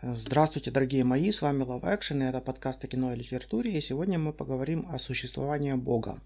Здравствуйте, 0.00 0.70
дорогие 0.70 1.02
мои, 1.02 1.32
с 1.32 1.42
вами 1.42 1.64
Love 1.64 1.82
Action, 1.82 2.22
и 2.22 2.28
это 2.28 2.40
подкаст 2.40 2.84
о 2.84 2.86
кино 2.86 3.12
и 3.12 3.16
литературе, 3.16 3.72
и 3.72 3.80
сегодня 3.80 4.16
мы 4.16 4.32
поговорим 4.32 4.86
о 4.92 4.98
существовании 5.00 5.72
Бога. 5.72 6.20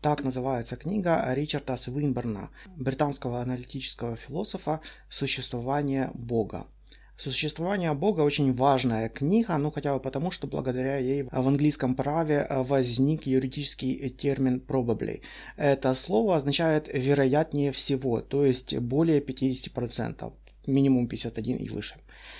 Так 0.00 0.22
называется 0.22 0.76
книга 0.76 1.24
Ричарда 1.34 1.76
Свинберна, 1.76 2.50
британского 2.76 3.42
аналитического 3.42 4.14
философа 4.14 4.80
«Существование 5.08 6.12
Бога». 6.14 6.68
Существование 7.16 7.92
Бога 7.92 8.20
очень 8.20 8.52
важная 8.52 9.08
книга, 9.08 9.58
ну 9.58 9.72
хотя 9.72 9.94
бы 9.94 9.98
потому, 9.98 10.30
что 10.30 10.46
благодаря 10.46 10.96
ей 10.98 11.24
в 11.24 11.48
английском 11.48 11.96
праве 11.96 12.46
возник 12.48 13.24
юридический 13.24 14.10
термин 14.10 14.62
probably. 14.64 15.22
Это 15.56 15.92
слово 15.94 16.36
означает 16.36 16.88
вероятнее 16.92 17.72
всего, 17.72 18.20
то 18.20 18.46
есть 18.46 18.76
более 18.78 19.20
50% 19.20 20.32
минимум 20.66 21.08
51 21.08 21.56
и 21.56 21.68
выше. 21.68 21.96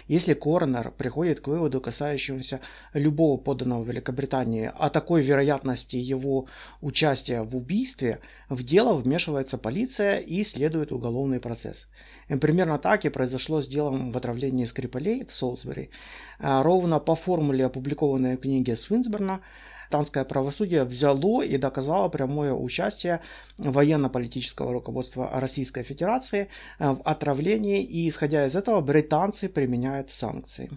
Если 0.09 0.35
коронер 0.35 0.91
приходит 0.91 1.41
к 1.41 1.49
выводу, 1.49 1.81
касающемуся 1.81 2.61
любого 2.95 3.37
подданного 3.37 3.85
Великобритании, 3.85 4.71
о 4.79 4.91
такой 4.91 5.23
вероятности 5.23 5.97
его 5.97 6.47
участия 6.81 7.43
в 7.43 7.57
убийстве, 7.57 8.21
в 8.49 8.63
дело 8.63 8.95
вмешивается 8.95 9.59
полиция 9.59 10.19
и 10.19 10.45
следует 10.45 10.93
уголовный 10.93 11.41
процесс. 11.41 11.89
Примерно 12.41 12.79
так 12.79 13.05
и 13.05 13.11
произошло 13.11 13.63
с 13.63 13.69
делом 13.69 14.13
в 14.13 14.17
отравлении 14.17 14.65
Скрипалей 14.65 15.25
в 15.25 15.33
Солсбери. 15.33 15.91
А, 16.39 16.63
ровно 16.63 16.99
по 16.99 17.15
формуле, 17.15 17.67
опубликованной 17.67 18.37
в 18.37 18.41
книге 18.41 18.77
Свинсберна, 18.77 19.41
британское 19.93 20.25
правосудие 20.25 20.85
взяло 20.85 21.43
и 21.43 21.59
доказало 21.59 22.09
прямое 22.09 22.55
участие 22.55 23.21
военно-политического 23.59 24.73
руководства 24.73 25.29
Российской 25.35 25.83
Федерации 25.83 26.49
э, 26.79 26.93
в 26.93 27.03
отравлении, 27.05 27.83
и 27.83 28.09
исходя 28.09 28.47
из 28.47 28.57
этого 28.57 28.81
британцы 28.81 29.49
применяют 29.49 30.11
санкции. 30.11 30.71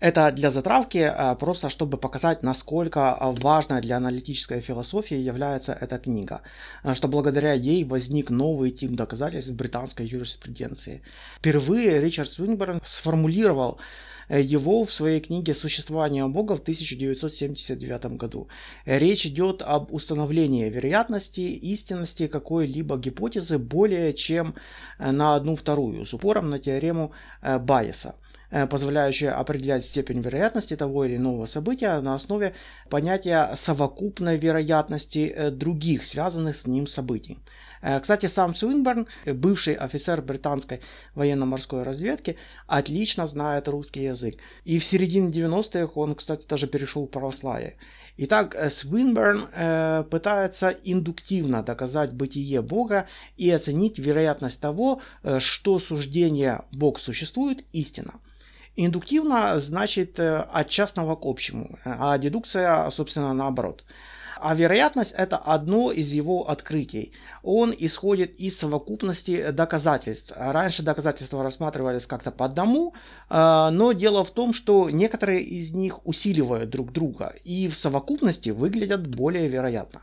Это 0.00 0.32
для 0.32 0.50
затравки, 0.50 0.98
э, 0.98 1.36
просто 1.36 1.68
чтобы 1.68 1.98
показать, 1.98 2.42
насколько 2.42 3.18
важной 3.42 3.82
для 3.82 3.96
аналитической 3.96 4.60
философии 4.60 5.28
является 5.28 5.72
эта 5.72 5.98
книга, 5.98 6.40
э, 6.84 6.94
что 6.94 7.08
благодаря 7.08 7.52
ей 7.52 7.84
возник 7.84 8.30
новый 8.30 8.70
тип 8.70 8.92
доказательств 8.92 9.52
британской 9.52 10.06
юриспруденции. 10.06 11.02
Впервые 11.38 12.00
Ричард 12.00 12.32
Свинберн 12.32 12.80
сформулировал 12.82 13.76
Э, 13.76 14.13
его 14.28 14.84
в 14.84 14.92
своей 14.92 15.20
книге 15.20 15.54
«Существование 15.54 16.26
Бога» 16.26 16.56
в 16.56 16.60
1979 16.60 18.16
году. 18.16 18.48
Речь 18.84 19.26
идет 19.26 19.62
об 19.62 19.92
установлении 19.92 20.68
вероятности 20.68 21.40
истинности 21.40 22.26
какой-либо 22.26 22.96
гипотезы 22.98 23.58
более 23.58 24.12
чем 24.14 24.54
э, 24.98 25.10
на 25.10 25.34
одну 25.34 25.56
вторую, 25.56 26.06
с 26.06 26.14
упором 26.14 26.50
на 26.50 26.58
теорему 26.58 27.12
э, 27.42 27.58
Байеса 27.58 28.14
позволяющая 28.70 29.32
определять 29.32 29.84
степень 29.84 30.20
вероятности 30.20 30.76
того 30.76 31.04
или 31.04 31.16
иного 31.16 31.46
события 31.46 32.00
на 32.00 32.14
основе 32.14 32.54
понятия 32.88 33.52
совокупной 33.56 34.36
вероятности 34.36 35.50
других 35.50 36.04
связанных 36.04 36.56
с 36.56 36.64
ним 36.64 36.86
событий. 36.86 37.38
Э, 37.84 38.00
кстати, 38.00 38.26
сам 38.26 38.54
Суинберн, 38.54 39.06
бывший 39.26 39.74
офицер 39.74 40.22
британской 40.22 40.80
военно-морской 41.14 41.82
разведки, 41.82 42.36
отлично 42.66 43.26
знает 43.26 43.68
русский 43.68 44.04
язык. 44.04 44.36
И 44.64 44.78
в 44.78 44.84
середине 44.84 45.30
90-х 45.30 45.92
он, 45.94 46.14
кстати, 46.14 46.46
даже 46.48 46.66
перешел 46.66 47.06
в 47.06 47.10
православие. 47.10 47.76
Итак, 48.16 48.54
э, 48.54 48.70
Свинберн 48.70 49.48
э, 49.52 50.04
пытается 50.10 50.70
индуктивно 50.84 51.62
доказать 51.62 52.12
бытие 52.12 52.62
Бога 52.62 53.06
и 53.36 53.50
оценить 53.50 53.98
вероятность 53.98 54.60
того, 54.60 55.02
э, 55.22 55.38
что 55.40 55.78
суждение 55.78 56.62
«Бог 56.72 56.98
существует» 56.98 57.64
истина. 57.72 58.14
Индуктивно 58.76 59.60
значит 59.60 60.18
от 60.18 60.68
частного 60.68 61.14
к 61.14 61.24
общему, 61.24 61.78
а 61.84 62.18
дедукция, 62.18 62.90
собственно, 62.90 63.32
наоборот. 63.32 63.84
А 64.46 64.54
вероятность 64.54 65.14
это 65.16 65.38
одно 65.38 65.90
из 65.90 66.12
его 66.12 66.50
открытий. 66.50 67.12
Он 67.42 67.74
исходит 67.78 68.38
из 68.38 68.58
совокупности 68.58 69.50
доказательств. 69.52 70.34
Раньше 70.36 70.82
доказательства 70.82 71.42
рассматривались 71.42 72.04
как-то 72.04 72.30
по 72.30 72.44
одному, 72.44 72.92
а, 73.30 73.70
но 73.70 73.92
дело 73.92 74.22
в 74.22 74.30
том, 74.32 74.52
что 74.52 74.90
некоторые 74.90 75.42
из 75.42 75.72
них 75.72 76.06
усиливают 76.06 76.68
друг 76.68 76.92
друга 76.92 77.34
и 77.42 77.68
в 77.68 77.74
совокупности 77.74 78.50
выглядят 78.50 79.06
более 79.06 79.48
вероятно. 79.48 80.02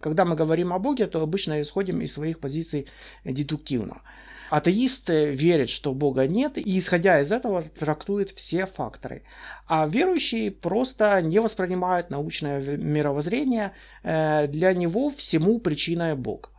Когда 0.00 0.24
мы 0.24 0.34
говорим 0.34 0.72
о 0.72 0.80
Боге, 0.80 1.06
то 1.06 1.22
обычно 1.22 1.62
исходим 1.62 2.00
из 2.00 2.12
своих 2.12 2.40
позиций 2.40 2.88
дедуктивно. 3.24 4.02
Атеист 4.50 5.10
верит, 5.10 5.70
что 5.70 5.92
Бога 5.92 6.26
нет, 6.26 6.58
и 6.58 6.78
исходя 6.78 7.20
из 7.20 7.30
этого 7.32 7.62
трактует 7.62 8.30
все 8.30 8.66
факторы. 8.66 9.22
А 9.66 9.86
верующий 9.86 10.50
просто 10.50 11.20
не 11.22 11.40
воспринимает 11.40 12.10
научное 12.10 12.76
мировоззрение, 12.76 13.72
э, 14.02 14.46
для 14.48 14.72
него 14.72 15.10
всему 15.10 15.58
причиной 15.58 16.14
Бог. 16.14 16.52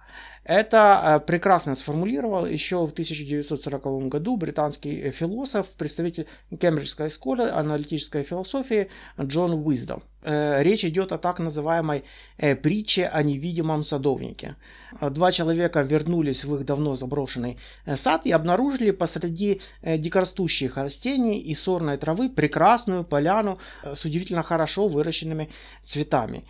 Это 0.49 1.01
э, 1.03 1.27
прекрасно 1.27 1.75
сформулировал 1.75 2.47
еще 2.47 2.77
в 2.77 2.91
1940 2.91 4.07
году 4.07 4.35
британский 4.35 5.11
философ, 5.11 5.67
представитель 5.77 6.25
Кембриджской 6.59 7.11
школы 7.11 7.51
аналитической 7.51 8.23
философии 8.23 8.89
Джон 9.21 9.53
Уиздом. 9.53 10.01
Э, 10.23 10.63
речь 10.63 10.83
идет 10.83 11.11
о 11.11 11.19
так 11.19 11.37
называемой 11.37 12.03
э, 12.39 12.55
притче 12.55 13.05
о 13.05 13.21
невидимом 13.21 13.83
садовнике. 13.83 14.55
Два 14.99 15.31
человека 15.31 15.83
вернулись 15.83 16.43
в 16.43 16.55
их 16.55 16.65
давно 16.65 16.95
заброшенный 16.95 17.59
сад 17.95 18.25
и 18.25 18.31
обнаружили 18.31 18.89
посреди 18.89 19.61
дикорастущих 19.83 20.77
растений 20.77 21.37
и 21.37 21.53
сорной 21.53 21.97
травы 21.97 22.27
прекрасную 22.27 23.03
поляну 23.03 23.59
с 23.83 24.03
удивительно 24.03 24.41
хорошо 24.41 24.87
выращенными 24.87 25.49
цветами. 25.85 26.43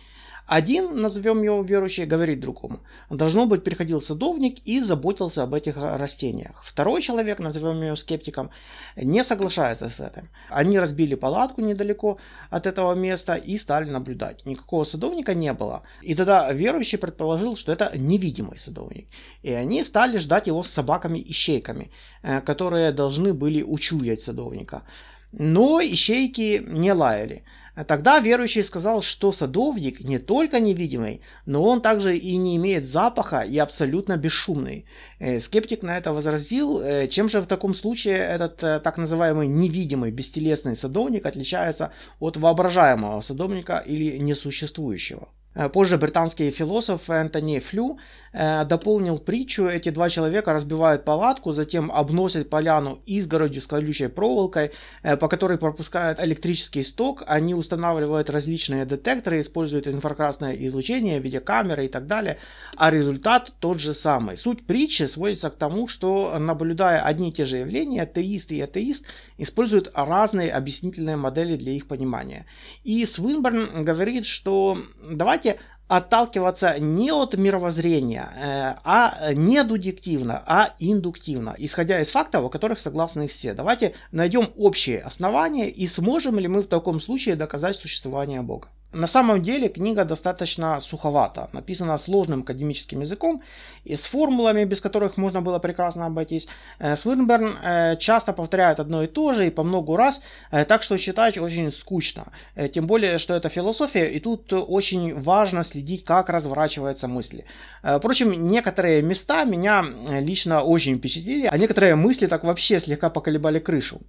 Один, 0.50 1.00
назовем 1.00 1.44
его 1.44 1.62
верующий, 1.62 2.06
говорит 2.06 2.40
другому. 2.40 2.80
Должно 3.08 3.46
быть, 3.46 3.62
приходил 3.62 4.02
садовник 4.02 4.58
и 4.64 4.80
заботился 4.82 5.44
об 5.44 5.54
этих 5.54 5.76
растениях. 5.76 6.64
Второй 6.64 7.02
человек, 7.02 7.38
назовем 7.38 7.80
его 7.80 7.94
скептиком, 7.94 8.50
не 8.96 9.22
соглашается 9.22 9.88
с 9.88 10.00
этим. 10.00 10.28
Они 10.48 10.80
разбили 10.80 11.14
палатку 11.14 11.60
недалеко 11.60 12.18
от 12.50 12.66
этого 12.66 12.94
места 12.94 13.36
и 13.36 13.58
стали 13.58 13.88
наблюдать. 13.90 14.44
Никакого 14.44 14.82
садовника 14.82 15.34
не 15.34 15.52
было. 15.52 15.82
И 16.02 16.16
тогда 16.16 16.52
верующий 16.52 16.98
предположил, 16.98 17.54
что 17.54 17.70
это 17.70 17.92
невидимый 17.96 18.58
садовник. 18.58 19.06
И 19.44 19.52
они 19.52 19.84
стали 19.84 20.18
ждать 20.18 20.48
его 20.48 20.64
с 20.64 20.70
собаками 20.70 21.20
и 21.20 21.32
щейками, 21.32 21.92
э, 22.22 22.40
которые 22.40 22.90
должны 22.90 23.34
были 23.34 23.62
учуять 23.62 24.22
садовника. 24.22 24.82
Но 25.30 25.80
ищейки 25.80 26.60
не 26.66 26.92
лаяли. 26.92 27.44
Тогда 27.84 28.18
верующий 28.20 28.64
сказал, 28.64 29.02
что 29.02 29.32
садовник 29.32 30.00
не 30.00 30.18
только 30.18 30.60
невидимый, 30.60 31.20
но 31.46 31.62
он 31.62 31.80
также 31.80 32.16
и 32.16 32.36
не 32.36 32.56
имеет 32.56 32.86
запаха 32.86 33.40
и 33.40 33.58
абсолютно 33.58 34.16
бесшумный. 34.16 34.86
Э, 35.18 35.40
скептик 35.40 35.82
на 35.82 35.96
это 35.96 36.12
возразил, 36.12 36.80
э, 36.80 37.08
чем 37.08 37.28
же 37.28 37.40
в 37.40 37.46
таком 37.46 37.74
случае 37.74 38.18
этот 38.18 38.62
э, 38.62 38.80
так 38.80 38.98
называемый 38.98 39.46
невидимый 39.46 40.10
бестелесный 40.10 40.76
садовник 40.76 41.26
отличается 41.26 41.92
от 42.18 42.36
воображаемого 42.36 43.20
садовника 43.20 43.78
или 43.78 44.18
несуществующего. 44.18 45.28
Э, 45.54 45.68
позже 45.68 45.98
британский 45.98 46.50
философ 46.50 47.10
Энтони 47.10 47.58
Флю 47.58 47.98
э, 48.32 48.64
дополнил 48.64 49.18
притчу. 49.18 49.66
Эти 49.66 49.90
два 49.90 50.08
человека 50.08 50.52
разбивают 50.52 51.04
палатку, 51.04 51.52
затем 51.52 51.90
обносят 51.90 52.48
поляну 52.48 53.00
изгородью 53.06 53.60
с 53.60 53.66
колючей 53.66 54.06
проволокой, 54.08 54.70
э, 55.02 55.16
по 55.16 55.28
которой 55.28 55.58
пропускают 55.58 56.20
электрический 56.20 56.84
сток. 56.84 57.24
Они 57.26 57.54
устанавливают 57.54 58.30
различные 58.30 58.86
детекторы, 58.86 59.40
используют 59.40 59.88
инфракрасное 59.88 60.54
излучение, 60.54 61.18
видеокамеры 61.18 61.86
и 61.86 61.88
так 61.88 62.06
далее. 62.06 62.38
А 62.76 62.90
результат 62.90 63.52
тот 63.58 63.80
же 63.80 63.92
самый. 63.92 64.36
Суть 64.36 64.66
притчи 64.66 65.04
сводится 65.04 65.50
к 65.50 65.56
тому, 65.56 65.88
что 65.88 66.36
наблюдая 66.38 67.02
одни 67.02 67.30
и 67.30 67.32
те 67.32 67.44
же 67.44 67.56
явления, 67.56 68.06
теист 68.06 68.52
и 68.52 68.60
атеист 68.60 69.04
используют 69.36 69.90
разные 69.94 70.52
объяснительные 70.52 71.16
модели 71.16 71.56
для 71.56 71.72
их 71.72 71.88
понимания. 71.88 72.46
И 72.84 73.04
Свинберн 73.04 73.84
говорит, 73.84 74.26
что 74.26 74.78
давайте 75.10 75.39
давайте 75.42 75.60
отталкиваться 75.88 76.78
не 76.78 77.10
от 77.10 77.34
мировоззрения, 77.34 78.32
э, 78.36 78.80
а 78.84 79.32
не 79.32 79.64
дедуктивно, 79.64 80.42
а 80.46 80.74
индуктивно, 80.78 81.56
исходя 81.58 82.00
из 82.00 82.10
фактов, 82.10 82.44
о 82.44 82.48
которых 82.48 82.78
согласны 82.78 83.26
все. 83.26 83.54
Давайте 83.54 83.94
найдем 84.12 84.50
общие 84.56 85.00
основания 85.00 85.68
и 85.68 85.88
сможем 85.88 86.38
ли 86.38 86.46
мы 86.46 86.62
в 86.62 86.68
таком 86.68 87.00
случае 87.00 87.34
доказать 87.34 87.74
существование 87.74 88.42
Бога. 88.42 88.68
На 88.92 89.06
самом 89.06 89.40
деле 89.40 89.68
книга 89.68 90.04
достаточно 90.04 90.80
суховата, 90.80 91.48
написана 91.52 91.96
сложным 91.96 92.40
академическим 92.40 93.02
языком 93.02 93.40
и 93.84 93.94
с 93.94 94.06
формулами, 94.06 94.64
без 94.64 94.80
которых 94.80 95.16
можно 95.16 95.42
было 95.42 95.60
прекрасно 95.60 96.06
обойтись. 96.06 96.48
Э, 96.80 96.96
Свинберн 96.96 97.56
э, 97.62 97.96
часто 97.98 98.32
повторяет 98.32 98.80
одно 98.80 99.04
и 99.04 99.06
то 99.06 99.32
же 99.32 99.46
и 99.46 99.50
по 99.50 99.62
много 99.62 99.96
раз, 99.96 100.20
э, 100.50 100.64
так 100.64 100.82
что 100.82 100.98
читать 100.98 101.38
очень 101.38 101.70
скучно. 101.70 102.32
Тем 102.74 102.86
более, 102.86 103.18
что 103.18 103.34
это 103.34 103.48
философия, 103.48 104.08
и 104.08 104.18
тут 104.18 104.52
очень 104.52 105.14
важно 105.20 105.62
следить, 105.62 106.04
как 106.04 106.28
разворачиваются 106.28 107.06
мысли. 107.06 107.44
Впрочем, 107.82 108.32
некоторые 108.32 109.02
места 109.02 109.44
меня 109.44 109.84
лично 110.20 110.62
очень 110.62 110.98
впечатлили, 110.98 111.46
а 111.46 111.56
некоторые 111.58 111.94
мысли 111.94 112.26
так 112.26 112.44
вообще 112.44 112.80
слегка 112.80 113.08
поколебали 113.08 113.60
крышу. 113.60 114.00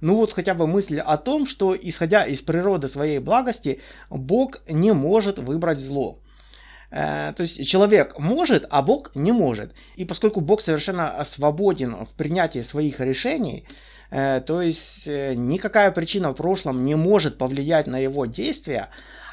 Ну 0.00 0.16
вот 0.16 0.32
хотя 0.32 0.54
бы 0.54 0.66
мысль 0.66 0.98
о 0.98 1.16
том, 1.16 1.46
что 1.46 1.76
исходя 1.80 2.24
из 2.24 2.40
природы 2.40 2.88
своей 2.88 3.18
благости, 3.18 3.80
Бог 4.30 4.60
не 4.68 4.92
может 4.92 5.38
выбрать 5.38 5.80
зло. 5.80 6.20
Э, 6.92 7.32
то 7.36 7.42
есть 7.42 7.66
человек 7.66 8.18
может, 8.18 8.64
а 8.70 8.80
Бог 8.82 9.10
не 9.16 9.32
может. 9.32 9.74
И 9.96 10.04
поскольку 10.04 10.40
Бог 10.40 10.60
совершенно 10.60 11.24
свободен 11.24 12.04
в 12.04 12.14
принятии 12.14 12.62
своих 12.62 13.00
решений, 13.00 13.66
э, 14.10 14.40
то 14.46 14.62
есть 14.62 15.06
э, 15.06 15.34
никакая 15.34 15.90
причина 15.90 16.30
в 16.30 16.34
прошлом 16.34 16.84
не 16.84 16.94
может 16.94 17.38
повлиять 17.38 17.88
на 17.88 17.98
его 17.98 18.26
действия, 18.26 18.88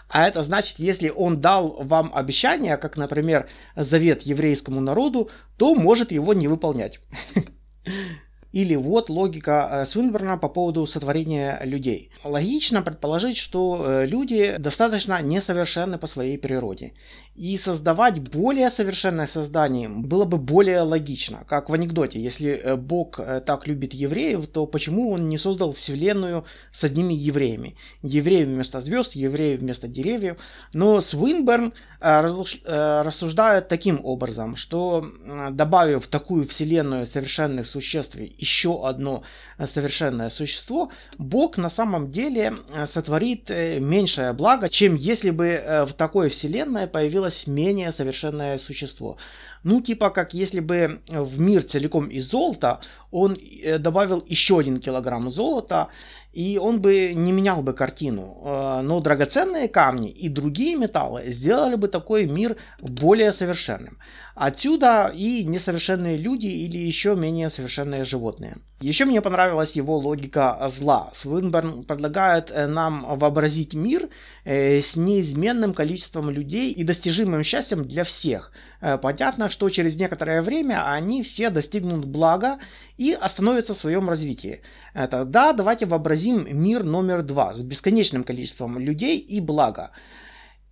а 0.09 0.27
это 0.27 0.41
значит, 0.41 0.79
если 0.79 1.11
он 1.15 1.41
дал 1.41 1.77
вам 1.83 2.11
обещание, 2.15 2.77
как, 2.77 2.97
например, 2.97 3.47
завет 3.75 4.23
еврейскому 4.23 4.81
народу, 4.81 5.29
то 5.57 5.75
может 5.75 6.11
его 6.11 6.33
не 6.33 6.47
выполнять. 6.47 7.00
Или 8.57 8.75
вот 8.75 9.09
логика 9.09 9.69
э, 9.71 9.86
Свинберна 9.86 10.38
по 10.38 10.50
поводу 10.50 10.88
сотворения 10.88 11.62
людей. 11.63 12.09
Логично 12.24 12.81
предположить, 12.81 13.38
что 13.38 13.86
э, 13.86 14.07
люди 14.07 14.56
достаточно 14.57 15.21
несовершенны 15.21 16.00
по 16.00 16.07
своей 16.07 16.39
природе. 16.39 16.94
И 17.36 17.56
создавать 17.59 18.31
более 18.31 18.71
совершенное 18.71 19.27
создание 19.27 19.89
было 19.89 20.25
бы 20.25 20.38
более 20.38 20.81
логично. 20.81 21.44
Как 21.48 21.69
в 21.69 21.74
анекдоте, 21.74 22.19
если 22.19 22.50
э, 22.50 22.75
Бог 22.75 23.19
так 23.45 23.68
любит 23.68 23.94
евреев, 23.94 24.48
то 24.48 24.65
почему 24.65 25.12
он 25.12 25.30
не 25.30 25.38
создал 25.38 25.71
Вселенную 25.71 26.44
с 26.71 26.83
одними 26.83 27.13
евреями? 27.13 27.75
Евреи 28.01 28.45
вместо 28.45 28.81
звезд, 28.81 29.13
евреи 29.15 29.57
вместо 29.57 29.88
деревьев. 29.88 30.38
Но 30.74 31.00
Свинберн 31.01 31.74
рассуждает 32.00 33.68
таким 33.68 34.00
образом, 34.03 34.56
что 34.56 35.06
добавив 35.51 36.07
такую 36.07 36.48
Вселенную 36.48 37.06
совершенных 37.06 37.68
существ 37.68 38.18
еще 38.47 38.88
одно 38.88 39.23
э, 39.57 39.67
совершенное 39.67 40.29
существо, 40.29 40.89
Бог 41.17 41.57
на 41.57 41.69
самом 41.69 42.11
деле 42.11 42.53
э, 42.73 42.85
сотворит 42.85 43.51
э, 43.51 43.79
меньшее 43.79 44.33
благо, 44.33 44.69
чем 44.69 44.95
если 44.95 45.31
бы 45.31 45.85
в 45.88 45.94
такой 45.94 46.29
вселенной 46.29 46.88
появилось 46.88 47.47
менее 47.47 47.91
совершенное 47.91 48.57
существо. 48.59 49.17
Ну, 49.63 49.81
типа 49.81 50.09
как 50.09 50.33
если 50.33 50.61
бы 50.61 51.01
в 51.09 51.39
мир 51.39 51.63
целиком 51.63 52.07
из 52.07 52.29
золота 52.29 52.79
он 53.11 53.38
добавил 53.79 54.23
еще 54.29 54.59
один 54.59 54.79
килограмм 54.79 55.29
золота, 55.29 55.88
и 56.38 56.60
он 56.60 56.81
бы 56.81 57.13
не 57.16 57.31
менял 57.31 57.63
бы 57.63 57.74
картину. 57.74 58.38
Но 58.84 59.01
драгоценные 59.01 59.68
камни 59.68 60.12
и 60.12 60.30
другие 60.30 60.75
металлы 60.75 61.31
сделали 61.31 61.75
бы 61.75 61.88
такой 61.88 62.28
мир 62.28 62.57
более 63.01 63.34
совершенным. 63.34 63.98
Отсюда 64.36 65.12
и 65.16 65.44
несовершенные 65.45 66.16
люди 66.16 66.45
или 66.45 66.78
еще 66.78 67.16
менее 67.16 67.50
совершенные 67.50 68.04
животные. 68.04 68.57
Еще 68.80 69.06
мне 69.06 69.22
понравилась 69.22 69.72
его 69.72 69.98
логика 69.98 70.68
зла. 70.69 71.10
Свинберн 71.12 71.84
предлагает 71.84 72.51
э, 72.51 72.68
нам 72.68 73.18
вообразить 73.18 73.74
мир 73.74 74.10
э, 74.45 74.81
с 74.81 74.95
неизменным 74.95 75.74
количеством 75.74 76.30
людей 76.30 76.72
и 76.72 76.84
достижимым 76.84 77.44
счастьем 77.44 77.88
для 77.88 78.04
всех. 78.04 78.51
Э, 78.80 79.00
понятно, 79.00 79.50
что 79.50 79.68
через 79.72 79.95
некоторое 79.95 80.44
время 80.44 80.88
они 80.88 81.24
все 81.24 81.50
достигнут 81.50 82.06
блага 82.06 82.60
и 82.98 83.18
остановятся 83.19 83.74
в 83.74 83.78
своем 83.80 84.07
развитии. 84.07 84.62
Тогда 85.05 85.53
давайте 85.53 85.85
вообразим 85.85 86.47
мир 86.49 86.83
номер 86.83 87.21
два 87.21 87.53
с 87.53 87.61
бесконечным 87.61 88.23
количеством 88.23 88.79
людей 88.79 89.19
и 89.19 89.39
блага. 89.39 89.91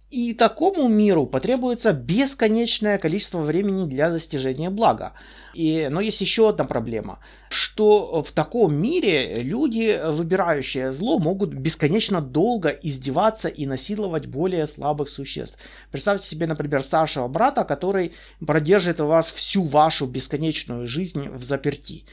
И 0.10 0.34
такому 0.34 0.88
миру 0.88 1.26
потребуется 1.26 1.92
бесконечное 1.92 2.98
количество 2.98 3.40
времени 3.40 3.86
для 3.86 4.10
достижения 4.10 4.70
блага. 4.70 5.14
И, 5.54 5.88
но 5.90 6.00
есть 6.00 6.22
еще 6.22 6.50
одна 6.50 6.66
проблема, 6.66 7.20
что 7.50 8.24
в 8.24 8.32
таком 8.32 8.76
мире 8.76 9.42
люди, 9.42 10.00
выбирающие 10.06 10.92
зло, 10.92 11.20
могут 11.20 11.54
бесконечно 11.54 12.22
долго 12.22 12.70
издеваться 12.70 13.48
и 13.48 13.66
насиловать 13.66 14.28
более 14.28 14.68
слабых 14.68 15.10
существ. 15.10 15.58
Представьте 15.92 16.28
себе, 16.28 16.48
например, 16.48 16.82
старшего 16.82 17.28
брата, 17.28 17.64
который 17.64 18.14
продержит 18.46 19.00
вас 19.00 19.32
всю 19.32 19.64
вашу 19.64 20.06
бесконечную 20.08 20.88
жизнь 20.88 21.30
в 21.30 21.44
заперти. 21.44 22.06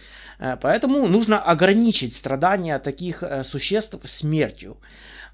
Э, 0.43 0.57
поэтому 0.57 1.09
нужно 1.09 1.39
ограничить 1.39 2.17
страдания 2.17 2.79
таких 2.79 3.23
э, 3.23 3.45
существ 3.45 3.99
смертью. 4.05 4.77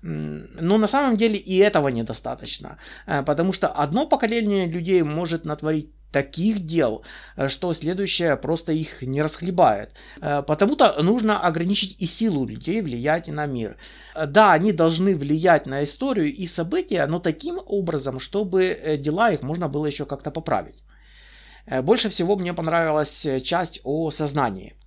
Но 0.03 0.79
на 0.79 0.87
самом 0.87 1.17
деле 1.17 1.37
и 1.37 1.57
этого 1.57 1.89
недостаточно, 1.89 2.77
э, 3.07 3.25
потому 3.25 3.53
что 3.53 3.69
одно 3.69 4.07
поколение 4.07 4.67
людей 4.67 5.03
может 5.03 5.45
натворить 5.45 5.91
таких 6.13 6.61
дел, 6.61 7.03
что 7.49 7.75
следующее 7.75 8.37
просто 8.37 8.73
их 8.73 9.03
не 9.03 9.21
расхлебает. 9.23 9.91
Потому-то 10.21 11.03
нужно 11.03 11.39
ограничить 11.39 12.01
и 12.01 12.07
силу 12.07 12.47
людей 12.47 12.81
влиять 12.81 13.29
на 13.29 13.47
мир. 13.47 13.77
Да, 14.27 14.55
они 14.55 14.73
должны 14.73 15.15
влиять 15.15 15.67
на 15.67 15.85
историю 15.85 16.35
и 16.35 16.47
события, 16.47 17.07
но 17.07 17.19
таким 17.19 17.59
образом, 17.67 18.21
чтобы 18.21 18.99
дела 18.99 19.33
их 19.33 19.43
можно 19.43 19.69
было 19.69 19.85
еще 19.87 20.07
как-то 20.07 20.31
поправить. 20.31 20.83
Больше 21.83 22.09
всего 22.09 22.37
мне 22.37 22.55
понравилась 22.55 23.27
часть 23.43 23.81
о 23.85 24.11
сознании. 24.11 24.78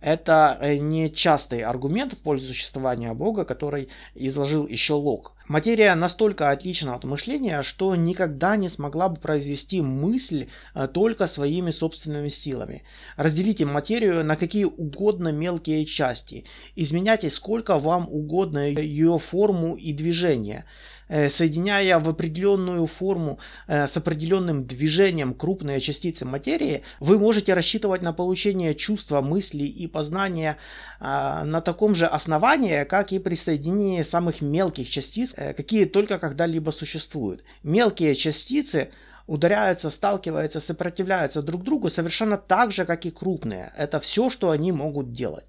Это 0.00 0.56
э, 0.60 0.76
не 0.76 1.10
частый 1.10 1.62
аргумент 1.62 2.12
в 2.12 2.22
пользу 2.22 2.46
существования 2.46 3.12
Бога, 3.14 3.44
который 3.44 3.88
изложил 4.14 4.66
еще 4.66 4.94
Лок. 4.94 5.34
Материя 5.48 5.94
настолько 5.96 6.50
отлична 6.50 6.94
от 6.94 7.04
мышления, 7.04 7.62
что 7.62 7.96
никогда 7.96 8.56
не 8.56 8.68
смогла 8.68 9.08
бы 9.08 9.18
произвести 9.18 9.80
мысль 9.80 10.48
э, 10.74 10.86
только 10.86 11.26
своими 11.26 11.72
собственными 11.72 12.28
силами. 12.28 12.84
Разделите 13.16 13.64
материю 13.64 14.24
на 14.24 14.36
какие 14.36 14.64
угодно 14.64 15.32
мелкие 15.32 15.84
части. 15.84 16.44
Изменяйте 16.76 17.28
сколько 17.28 17.78
вам 17.78 18.08
угодно 18.08 18.68
ее 18.68 19.18
форму 19.18 19.74
и 19.74 19.92
движение. 19.92 20.64
Э, 21.08 21.30
соединяя 21.30 21.98
в 21.98 22.08
определенную 22.08 22.86
форму 22.86 23.38
э, 23.66 23.86
с 23.86 23.96
определенным 23.96 24.66
движением 24.66 25.32
крупные 25.32 25.80
частицы 25.80 26.26
материи, 26.26 26.82
вы 27.00 27.18
можете 27.18 27.54
рассчитывать 27.54 28.02
на 28.02 28.12
получение 28.12 28.74
чувства, 28.74 29.22
мысли 29.22 29.64
и 29.64 29.86
познания 29.86 30.58
а, 31.00 31.44
на 31.44 31.60
таком 31.62 31.94
же 31.94 32.06
основании, 32.06 32.84
как 32.84 33.12
и 33.12 33.18
при 33.18 33.36
соединении 33.36 34.02
самых 34.02 34.42
мелких 34.42 34.90
частиц, 34.90 35.32
э, 35.36 35.54
какие 35.54 35.86
только 35.86 36.18
когда-либо 36.18 36.72
существуют. 36.72 37.42
Мелкие 37.62 38.14
частицы 38.14 38.90
ударяются, 39.26 39.88
сталкиваются, 39.88 40.60
сопротивляются 40.60 41.40
друг 41.42 41.62
другу 41.62 41.88
совершенно 41.88 42.36
так 42.36 42.70
же, 42.70 42.84
как 42.84 43.06
и 43.06 43.10
крупные. 43.10 43.72
Это 43.78 43.98
все, 43.98 44.28
что 44.28 44.50
они 44.50 44.72
могут 44.72 45.12
делать. 45.12 45.46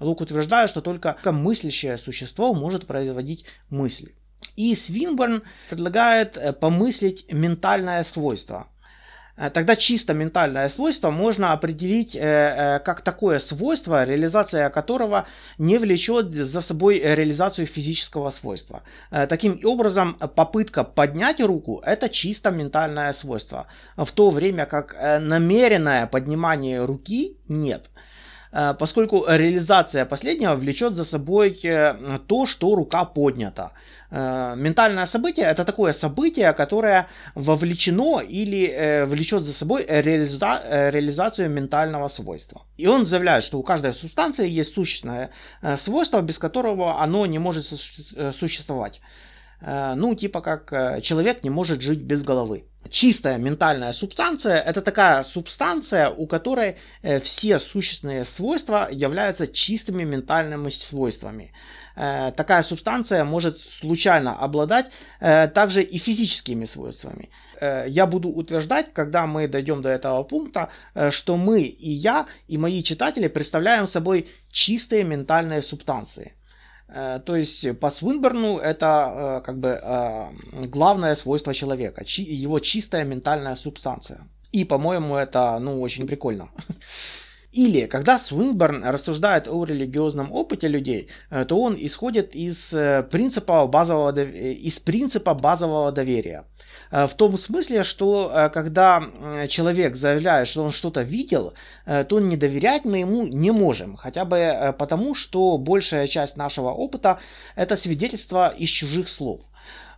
Лук 0.00 0.22
утверждает, 0.22 0.70
что 0.70 0.80
только 0.80 1.18
мыслящее 1.24 1.98
существо 1.98 2.54
может 2.54 2.86
производить 2.86 3.44
мысли. 3.68 4.14
И 4.56 4.74
Свинборн 4.74 5.42
предлагает 5.70 6.36
э, 6.36 6.52
помыслить 6.52 7.32
ментальное 7.32 8.04
свойство. 8.04 8.66
Э, 9.36 9.50
тогда 9.50 9.76
чисто 9.76 10.14
ментальное 10.14 10.68
свойство 10.68 11.10
можно 11.10 11.52
определить 11.52 12.14
э, 12.14 12.80
как 12.84 13.00
такое 13.02 13.38
свойство, 13.38 14.04
реализация 14.04 14.70
которого 14.70 15.26
не 15.58 15.78
влечет 15.78 16.32
за 16.32 16.60
собой 16.60 16.98
реализацию 16.98 17.66
физического 17.66 18.30
свойства. 18.30 18.82
Таким 19.10 19.58
образом, 19.64 20.14
попытка 20.14 20.84
поднять 20.84 21.40
руку– 21.40 21.82
это 21.86 22.08
чисто 22.08 22.50
ментальное 22.50 23.12
свойство, 23.12 23.66
в 23.96 24.10
то 24.12 24.30
время 24.30 24.66
как 24.66 24.94
намеренное 25.20 26.06
поднимание 26.06 26.84
руки– 26.84 27.38
нет 27.48 27.90
поскольку 28.78 29.24
реализация 29.26 30.04
последнего 30.04 30.54
влечет 30.54 30.94
за 30.94 31.04
собой 31.04 31.58
то, 32.26 32.44
что 32.44 32.74
рука 32.74 33.06
поднята. 33.06 33.72
Э, 34.14 34.54
ментальное 34.56 35.06
событие 35.06 35.46
это 35.46 35.64
такое 35.64 35.94
событие, 35.94 36.52
которое 36.52 37.08
вовлечено 37.34 38.20
или 38.20 38.66
э, 38.66 39.06
влечет 39.06 39.42
за 39.42 39.54
собой 39.54 39.86
реализа- 39.88 40.60
э, 40.64 40.90
реализацию 40.90 41.48
ментального 41.48 42.08
свойства. 42.08 42.60
И 42.76 42.86
он 42.86 43.06
заявляет, 43.06 43.42
что 43.42 43.58
у 43.58 43.62
каждой 43.62 43.94
субстанции 43.94 44.46
есть 44.46 44.74
сущностное 44.74 45.30
свойство, 45.76 46.20
без 46.20 46.38
которого 46.38 47.00
оно 47.00 47.26
не 47.26 47.38
может 47.38 47.64
существовать. 47.64 49.00
Ну, 49.60 50.14
типа 50.14 50.40
как 50.40 51.02
человек 51.02 51.44
не 51.44 51.50
может 51.50 51.80
жить 51.80 52.02
без 52.02 52.22
головы. 52.22 52.64
Чистая 52.90 53.38
ментальная 53.38 53.92
субстанция– 53.92 54.60
это 54.66 54.82
такая 54.82 55.22
субстанция, 55.22 56.10
у 56.10 56.26
которой 56.26 56.76
э, 57.02 57.20
все 57.20 57.58
существенные 57.58 58.24
свойства 58.24 58.88
являются 58.90 59.46
чистыми 59.46 60.02
ментальными 60.02 60.68
свойствами. 60.68 61.52
Э, 61.96 62.32
такая 62.36 62.62
субстанция 62.62 63.24
может 63.24 63.60
случайно 63.60 64.36
обладать 64.38 64.90
э, 65.20 65.48
также 65.48 65.82
и 65.82 65.98
физическими 65.98 66.64
свойствами. 66.64 67.30
Я 67.86 68.06
буду 68.06 68.28
утверждать, 68.28 68.92
когда 68.92 69.28
мы 69.28 69.46
дойдем 69.46 69.82
до 69.82 69.88
этого 69.88 70.24
пункта, 70.24 70.68
что 71.10 71.36
мы 71.36 71.62
и 71.62 71.90
я, 71.90 72.26
и 72.48 72.58
мои 72.58 72.82
читатели 72.82 73.28
представляем 73.28 73.86
собой 73.86 74.28
чистые 74.50 75.04
ментальные 75.04 75.62
субстанции– 75.62 76.34
то 77.24 77.36
есть 77.36 77.78
по 77.78 77.90
Свинберну 77.90 78.58
это 78.58 79.40
э, 79.40 79.46
как 79.46 79.58
бы 79.58 79.80
э, 79.82 80.28
главное 80.66 81.14
свойство 81.14 81.54
человека, 81.54 82.04
его 82.04 82.58
чистая 82.60 83.04
ментальная 83.04 83.56
субстанция. 83.56 84.26
И, 84.52 84.64
по-моему, 84.64 85.16
это 85.16 85.58
ну, 85.60 85.80
очень 85.80 86.06
прикольно. 86.06 86.50
Или, 87.52 87.86
когда 87.86 88.18
Свинберн 88.18 88.84
рассуждает 88.84 89.46
о 89.46 89.64
религиозном 89.64 90.32
опыте 90.32 90.68
людей, 90.68 91.08
то 91.30 91.60
он 91.60 91.76
исходит 91.78 92.34
из 92.34 92.72
принципа 93.10 93.66
базового, 93.66 94.18
из 94.18 94.80
принципа 94.80 95.34
базового 95.34 95.92
доверия. 95.92 96.44
Э, 96.92 97.06
в 97.06 97.14
том 97.14 97.36
смысле, 97.36 97.84
что 97.84 98.30
э, 98.32 98.50
когда 98.50 99.02
человек 99.48 99.96
заявляет, 99.96 100.48
что 100.48 100.62
он 100.62 100.70
что-то 100.70 101.02
видел, 101.02 101.54
э, 101.86 102.04
то 102.04 102.20
не 102.20 102.36
доверять 102.36 102.84
мы 102.84 102.98
ему 102.98 103.26
не 103.26 103.50
можем. 103.50 103.96
Хотя 103.96 104.24
бы 104.24 104.74
потому, 104.78 105.14
что 105.14 105.58
большая 105.58 106.06
часть 106.06 106.36
нашего 106.36 106.70
опыта 106.70 107.18
это 107.56 107.76
свидетельство 107.76 108.48
из 108.48 108.68
чужих 108.68 109.08
слов. 109.08 109.40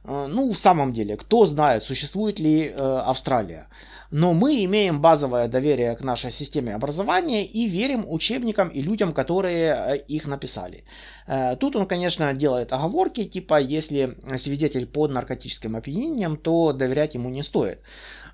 Ну, 0.05 0.53
в 0.53 0.59
самом 0.59 0.93
деле, 0.93 1.17
кто 1.17 1.47
знает, 1.47 1.83
существует 1.83 2.39
ли 2.39 2.75
Австралия. 2.79 3.69
Но 4.17 4.33
мы 4.33 4.65
имеем 4.65 5.01
базовое 5.01 5.49
доверие 5.49 5.97
к 5.97 6.01
нашей 6.01 6.31
системе 6.31 6.77
образования 6.77 7.45
и 7.45 7.67
верим 7.67 8.05
учебникам 8.07 8.69
и 8.69 8.81
людям, 8.81 9.13
которые 9.13 9.75
э, 9.75 9.97
их 10.07 10.27
написали. 10.27 10.85
Э, 11.27 11.57
тут 11.57 11.75
он, 11.75 11.87
конечно, 11.87 12.33
делает 12.33 12.73
оговорки, 12.73 13.25
типа, 13.25 13.61
если 13.61 14.17
свидетель 14.39 14.87
под 14.87 15.11
наркотическим 15.11 15.75
опьянением, 15.75 16.37
то 16.37 16.73
доверять 16.73 17.15
ему 17.15 17.29
не 17.29 17.43
стоит. 17.43 17.81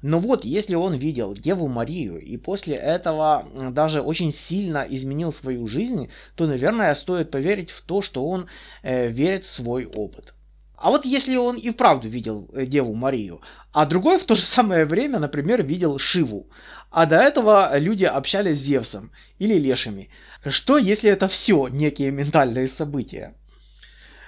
Но 0.03 0.19
вот, 0.19 0.45
если 0.45 0.75
он 0.75 0.93
видел 0.93 1.33
Деву 1.33 1.67
Марию 1.67 2.21
и 2.21 2.37
после 2.37 2.75
этого 2.75 3.49
даже 3.71 4.03
очень 4.03 4.35
сильно 4.35 4.87
изменил 4.87 5.33
свою 5.33 5.67
жизнь, 5.67 6.11
то, 6.35 6.47
наверное, 6.47 6.95
стоит 6.95 7.31
поверить 7.31 7.71
в 7.71 7.81
то, 7.81 8.03
что 8.03 8.27
он 8.27 8.49
э, 8.83 9.09
верит 9.09 9.45
в 9.45 9.51
свой 9.51 9.87
опыт. 9.87 10.35
А 10.81 10.91
вот 10.91 11.05
если 11.05 11.37
он 11.37 11.57
и 11.57 11.71
вправду 11.71 12.09
видел 12.09 12.49
э, 12.55 12.65
Деву 12.65 12.95
Марию, 12.95 13.43
а 13.71 13.85
другой 13.85 14.19
в 14.19 14.25
то 14.25 14.35
же 14.35 14.41
самое 14.41 14.87
время, 14.87 15.19
например, 15.19 15.63
видел 15.63 15.99
Шиву, 15.99 16.49
а 16.91 17.05
до 17.05 17.17
этого 17.17 17.79
люди 17.79 18.07
общались 18.07 18.59
с 18.59 18.63
Зевсом 18.63 19.13
или 19.39 19.59
Лешами, 19.59 20.09
что 20.47 20.79
если 20.79 21.11
это 21.11 21.29
все 21.29 21.69
некие 21.69 22.11
ментальные 22.11 22.67
события? 22.67 23.35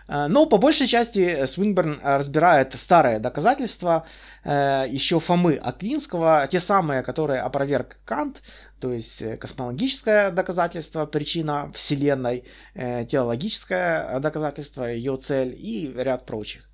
Э, 0.09 0.27
но 0.27 0.45
по 0.45 0.59
большей 0.59 0.87
части 0.87 1.47
Свинберн 1.47 2.01
разбирает 2.03 2.75
старые 2.75 3.19
доказательства 3.19 4.05
э, 4.45 4.85
еще 4.91 5.21
Фомы 5.21 5.55
Аквинского, 5.55 6.47
те 6.51 6.61
самые, 6.61 7.03
которые 7.03 7.41
опроверг 7.41 7.99
Кант, 8.05 8.43
то 8.83 8.93
есть 8.93 9.23
э, 9.23 9.37
космологическое 9.37 10.33
доказательство, 10.33 11.07
причина 11.07 11.71
Вселенной, 11.73 12.45
теологическое 12.75 14.19
доказательство, 14.19 14.85
ее 14.85 15.17
цель 15.17 15.55
и 15.57 15.93
ряд 15.97 16.27
прочих. 16.27 16.69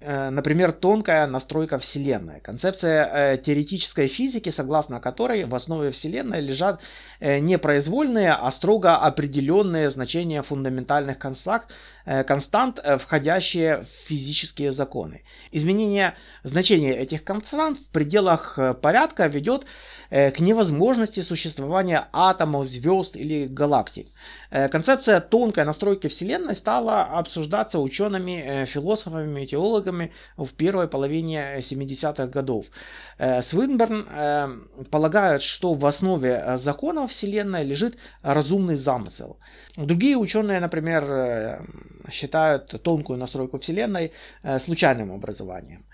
Э, 0.00 0.30
например, 0.30 0.72
тонкая 0.72 1.26
настройка 1.26 1.78
Вселенной. 1.78 2.40
Концепция 2.40 3.32
э, 3.32 3.38
теоретической 3.38 4.06
физики, 4.06 4.50
согласно 4.50 5.00
которой 5.00 5.44
в 5.44 5.54
основе 5.54 5.90
Вселенной 5.90 6.40
лежат 6.40 6.80
э, 7.18 7.40
не 7.40 7.58
произвольные, 7.58 8.32
а 8.32 8.50
строго 8.52 8.96
определенные 8.96 9.90
значения 9.90 10.42
фундаментальных 10.42 11.18
констант, 11.18 11.64
констант, 12.26 12.80
входящие 13.00 13.82
в 13.82 13.86
физические 14.08 14.72
законы. 14.72 15.22
Изменение 15.52 16.14
значения 16.42 16.96
этих 16.96 17.24
констант 17.24 17.78
в 17.78 17.88
пределах 17.90 18.58
порядка 18.80 19.26
ведет 19.26 19.66
к 20.10 20.34
невозможности 20.38 21.20
существования 21.20 22.08
атомов, 22.12 22.66
звезд 22.66 23.16
или 23.16 23.46
галактик. 23.46 24.08
Концепция 24.50 25.20
тонкой 25.20 25.64
настройки 25.64 26.06
Вселенной 26.06 26.56
стала 26.56 27.02
обсуждаться 27.02 27.78
учеными, 27.78 28.64
философами, 28.64 29.44
теологами, 29.44 30.12
в 30.36 30.54
первой 30.54 30.88
половине 30.88 31.58
70-х 31.58 32.26
годов. 32.26 32.66
Э, 33.18 33.42
Свинберн 33.42 34.06
э, 34.10 34.48
полагает, 34.90 35.42
что 35.42 35.74
в 35.74 35.84
основе 35.86 36.56
законов 36.56 37.10
Вселенной 37.10 37.64
лежит 37.64 37.96
разумный 38.22 38.76
замысел. 38.76 39.38
Другие 39.76 40.16
ученые, 40.16 40.60
например, 40.60 41.04
э, 41.04 41.60
считают 42.10 42.82
тонкую 42.82 43.18
настройку 43.18 43.58
Вселенной 43.58 44.12
случайным 44.58 45.12
образованием. 45.12 45.84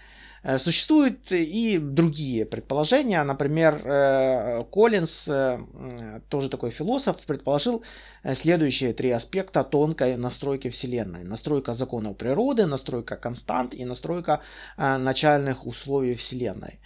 Э, 0.45 0.59
существуют 0.59 1.33
и 1.33 1.79
другие 1.79 2.45
предположения. 2.45 3.25
Например, 3.25 3.81
э, 3.85 4.61
Коллинз, 4.71 5.29
э, 5.29 5.59
тоже 6.29 6.51
такой 6.51 6.71
философ, 6.71 7.17
предположил 7.27 7.83
следующие 8.35 8.93
три 8.93 9.11
аспекта 9.11 9.65
тонкой 9.65 10.17
настройки 10.17 10.69
Вселенной. 10.69 11.25
Настройка 11.25 11.73
законов 11.73 12.17
природы, 12.17 12.67
настройка 12.67 13.17
констант 13.17 13.75
и 13.75 13.85
настройка 13.85 14.41
начальных 14.77 15.67
условий 15.67 16.15
Вселенной. 16.15 16.79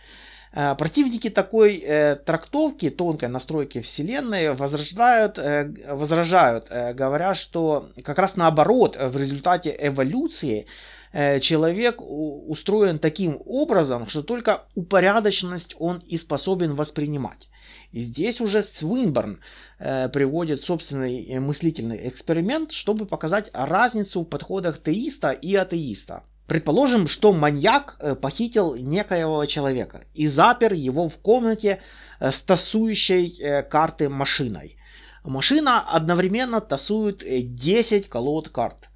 Противники 0.53 1.29
такой 1.29 1.77
э, 1.77 2.17
трактовки, 2.17 2.91
тонкой 2.91 3.29
настройки 3.29 3.81
Вселенной 3.81 4.55
возражают, 4.55 5.39
э, 5.39 5.71
возражают 5.93 6.67
э, 6.71 6.95
говоря, 6.95 7.35
что 7.35 7.91
как 8.03 8.19
раз 8.19 8.37
наоборот, 8.37 8.97
в 8.99 9.17
результате 9.17 9.77
эволюции 9.79 10.67
Э, 11.13 11.41
человек 11.41 12.01
устроен 12.01 12.99
таким 12.99 13.39
образом, 13.47 14.09
что 14.09 14.23
только 14.23 14.65
упорядоченность 14.75 15.75
он 15.79 16.03
и 16.07 16.19
способен 16.19 16.75
воспринимать. 16.75 17.49
И 17.93 18.03
здесь 18.03 18.41
уже 18.41 18.63
Свинберн 18.63 19.41
э, 19.79 20.09
приводит 20.11 20.63
собственный 20.63 21.25
э, 21.25 21.41
мыслительный 21.41 22.09
эксперимент, 22.09 22.73
чтобы 22.73 23.07
показать 23.07 23.51
разницу 23.53 24.23
в 24.23 24.25
подходах 24.25 24.83
теиста 24.83 25.31
и 25.31 25.55
атеиста. 25.55 26.25
Предположим, 26.49 27.07
что 27.07 27.33
маньяк 27.33 27.97
э, 28.01 28.17
похитил 28.17 28.75
некоего 28.75 29.45
человека 29.47 30.03
и 30.15 30.27
запер 30.27 30.73
его 30.73 31.09
в 31.09 31.19
комнате 31.19 31.81
с 32.19 32.43
тасующей 32.43 33.63
карты 33.63 34.09
машиной. 34.09 34.77
Машина 35.23 35.81
одновременно 35.81 36.61
тасует 36.61 37.23
10 37.25 38.09
колод 38.09 38.49
карт 38.49 38.89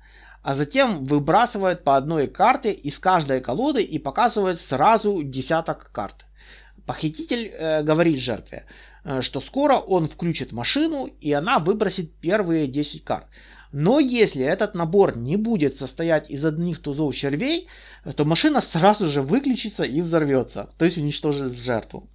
а 0.42 0.54
затем 0.54 1.04
выбрасывает 1.04 1.84
по 1.84 1.96
одной 1.96 2.26
карте 2.26 2.72
из 2.72 2.98
каждой 2.98 3.40
колоды 3.40 3.82
и 3.82 3.98
показывает 3.98 4.60
сразу 4.60 5.22
десяток 5.22 5.90
карт. 5.92 6.24
Похититель 6.84 7.46
э, 7.46 7.82
говорит 7.82 8.18
жертве, 8.18 8.66
э, 9.04 9.22
что 9.22 9.40
скоро 9.40 9.74
он 9.74 10.08
включит 10.08 10.50
машину 10.50 11.06
и 11.06 11.32
она 11.32 11.60
выбросит 11.60 12.12
первые 12.16 12.66
10 12.66 13.04
карт. 13.04 13.26
Но 13.72 13.98
если 13.98 14.44
этот 14.44 14.74
набор 14.74 15.16
не 15.16 15.36
будет 15.36 15.76
состоять 15.76 16.30
из 16.30 16.44
одних 16.44 16.80
тузов 16.80 17.14
червей, 17.14 17.68
то 18.16 18.24
машина 18.24 18.60
сразу 18.60 19.06
же 19.06 19.22
выключится 19.22 19.82
и 19.82 20.02
взорвется, 20.02 20.68
то 20.76 20.84
есть 20.84 20.98
уничтожит 20.98 21.54
жертву. 21.54 22.08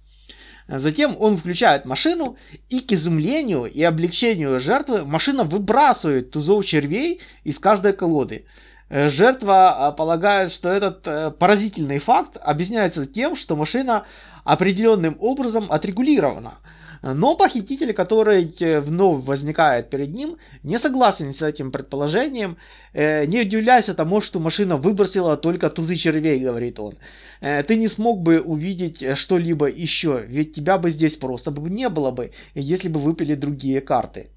Затем 0.68 1.16
он 1.18 1.38
включает 1.38 1.86
машину, 1.86 2.36
и 2.68 2.80
к 2.80 2.92
изумлению 2.92 3.64
и 3.64 3.82
облегчению 3.82 4.60
жертвы 4.60 5.04
машина 5.04 5.44
выбрасывает 5.44 6.30
тузов 6.30 6.64
червей 6.66 7.20
из 7.42 7.58
каждой 7.58 7.94
колоды. 7.94 8.44
Э, 8.90 9.08
жертва 9.08 9.88
а, 9.88 9.92
полагает, 9.92 10.50
что 10.50 10.68
этот 10.68 11.06
э, 11.06 11.30
поразительный 11.30 11.98
факт 11.98 12.36
объясняется 12.40 13.06
тем, 13.06 13.34
что 13.34 13.56
машина 13.56 14.06
определенным 14.44 15.16
образом 15.20 15.66
отрегулирована. 15.70 16.58
Но 17.02 17.36
похититель, 17.36 17.92
который 17.92 18.54
э, 18.60 18.80
вновь 18.80 19.24
возникает 19.24 19.90
перед 19.90 20.14
ним, 20.14 20.36
не 20.62 20.78
согласен 20.78 21.32
с 21.32 21.42
этим 21.42 21.70
предположением, 21.70 22.56
э, 22.92 23.26
не 23.26 23.42
удивляясь 23.42 23.86
тому, 23.86 24.20
что 24.20 24.40
машина 24.40 24.76
выбросила 24.76 25.36
только 25.36 25.70
тузы 25.70 25.96
червей, 25.96 26.40
говорит 26.40 26.80
он. 26.80 26.94
Э, 27.40 27.62
ты 27.62 27.76
не 27.76 27.88
смог 27.88 28.20
бы 28.22 28.40
увидеть 28.40 29.04
что-либо 29.16 29.66
еще, 29.66 30.24
ведь 30.26 30.54
тебя 30.54 30.78
бы 30.78 30.90
здесь 30.90 31.16
просто 31.16 31.50
бы 31.50 31.70
не 31.70 31.88
было 31.88 32.10
бы, 32.10 32.32
если 32.54 32.88
бы 32.88 33.00
выпили 33.00 33.34
другие 33.34 33.80
карты. 33.80 34.30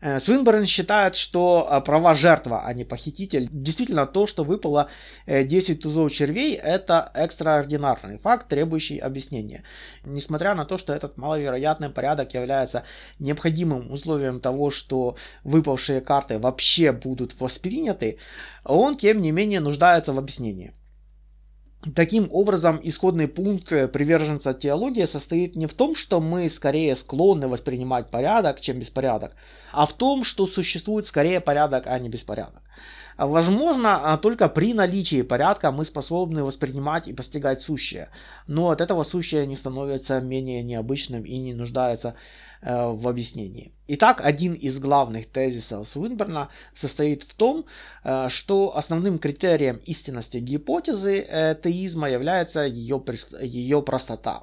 Э, 0.00 0.20
Свинберн 0.20 0.64
считает, 0.66 1.16
что 1.16 1.66
э, 1.68 1.80
права 1.80 2.14
жертва, 2.14 2.62
а 2.64 2.72
не 2.72 2.84
похититель. 2.84 3.48
Действительно, 3.50 4.06
то, 4.06 4.26
что 4.26 4.44
выпало 4.44 4.88
10 5.26 5.70
э, 5.70 5.74
тузов 5.74 6.12
червей, 6.12 6.54
это 6.54 7.10
экстраординарный 7.14 8.18
факт, 8.18 8.48
требующий 8.48 8.98
объяснения. 8.98 9.64
Несмотря 10.04 10.54
на 10.54 10.64
то, 10.64 10.78
что 10.78 10.92
этот 10.92 11.16
маловероятный 11.16 11.90
порядок 11.90 12.34
является 12.34 12.84
необходимым 13.18 13.90
условием 13.90 14.40
того, 14.40 14.70
что 14.70 15.16
выпавшие 15.42 16.00
карты 16.00 16.38
вообще 16.38 16.92
будут 16.92 17.40
восприняты, 17.40 18.18
он, 18.64 18.96
тем 18.96 19.20
не 19.20 19.32
менее, 19.32 19.60
нуждается 19.60 20.12
в 20.12 20.18
объяснении. 20.18 20.72
Таким 21.94 22.28
образом, 22.32 22.80
исходный 22.82 23.28
пункт 23.28 23.68
приверженца 23.68 24.52
теологии 24.52 25.04
состоит 25.06 25.56
не 25.56 25.66
в 25.66 25.74
том, 25.74 25.94
что 25.94 26.20
мы 26.20 26.48
скорее 26.48 26.96
склонны 26.96 27.46
воспринимать 27.46 28.10
порядок, 28.10 28.60
чем 28.60 28.78
беспорядок, 28.78 29.36
а 29.72 29.86
в 29.86 29.92
том, 29.92 30.24
что 30.24 30.46
существует 30.46 31.06
скорее 31.06 31.40
порядок, 31.40 31.86
а 31.86 31.98
не 31.98 32.08
беспорядок. 32.08 32.62
Возможно, 33.18 34.12
а, 34.12 34.16
только 34.16 34.48
при 34.48 34.72
наличии 34.72 35.22
порядка 35.22 35.72
мы 35.72 35.84
способны 35.84 36.44
воспринимать 36.44 37.08
и 37.08 37.12
постигать 37.12 37.60
сущее, 37.60 38.10
но 38.46 38.70
от 38.70 38.80
этого 38.80 39.02
сущее 39.02 39.46
не 39.46 39.56
становится 39.56 40.20
менее 40.20 40.62
необычным 40.62 41.24
и 41.24 41.38
не 41.38 41.52
нуждается 41.52 42.14
Э, 42.60 42.90
в 42.90 43.06
объяснении. 43.06 43.70
Итак, 43.86 44.20
один 44.20 44.52
из 44.52 44.80
главных 44.80 45.30
тезисов 45.30 45.88
Свинберна 45.88 46.48
состоит 46.74 47.22
в 47.22 47.34
том, 47.34 47.66
э, 48.02 48.28
что 48.30 48.76
основным 48.76 49.20
критерием 49.20 49.76
истинности 49.86 50.38
гипотезы 50.38 51.20
э, 51.20 51.54
теизма 51.62 52.10
является 52.10 52.62
ее, 52.62 53.00
ее 53.40 53.80
простота. 53.80 54.42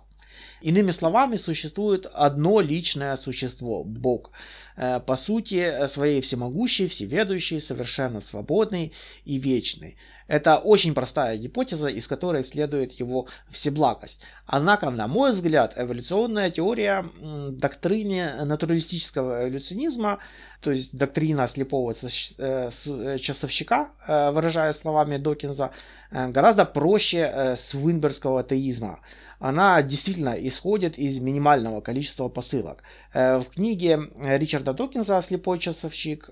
Иными 0.62 0.92
словами, 0.92 1.36
существует 1.36 2.06
одно 2.14 2.62
личное 2.62 3.18
существо– 3.18 3.84
Бог. 3.86 4.32
По 4.76 5.16
сути 5.16 5.88
своей 5.88 6.22
всемогущий, 6.22 6.88
всеведущий, 6.88 7.62
совершенно 7.62 8.20
свободный 8.20 8.92
и 9.24 9.38
вечный. 9.38 9.96
Это 10.28 10.58
очень 10.58 10.96
простая 10.96 11.38
гипотеза, 11.38 11.88
из 11.88 12.08
которой 12.08 12.44
следует 12.44 12.94
его 12.94 13.28
всеблагость. 13.52 14.22
Однако, 14.48 14.90
на 14.90 15.08
мой 15.08 15.32
взгляд, 15.32 15.74
эволюционная 15.76 16.50
теория 16.50 17.06
доктрины 17.52 18.44
натуралистического 18.44 19.44
эволюционизма, 19.44 20.20
то 20.62 20.72
есть 20.72 20.98
доктрина 20.98 21.48
слепого 21.48 21.94
э, 21.94 22.70
э, 22.86 23.18
часовщика, 23.20 23.90
э, 24.08 24.32
выражая 24.32 24.74
словами 24.74 25.18
Докинза, 25.18 25.72
гораздо 26.12 26.66
проще 26.66 27.56
свинбергского 27.58 28.44
теизма 28.44 29.02
она 29.40 29.82
действительно 29.82 30.36
исходит 30.48 30.98
из 30.98 31.20
минимального 31.20 31.82
количества 31.82 32.30
посылок. 32.30 32.84
В 33.16 33.46
книге 33.54 34.10
Ричарда 34.22 34.74
Докинза 34.74 35.22
«Слепой 35.22 35.58
часовщик» 35.58 36.30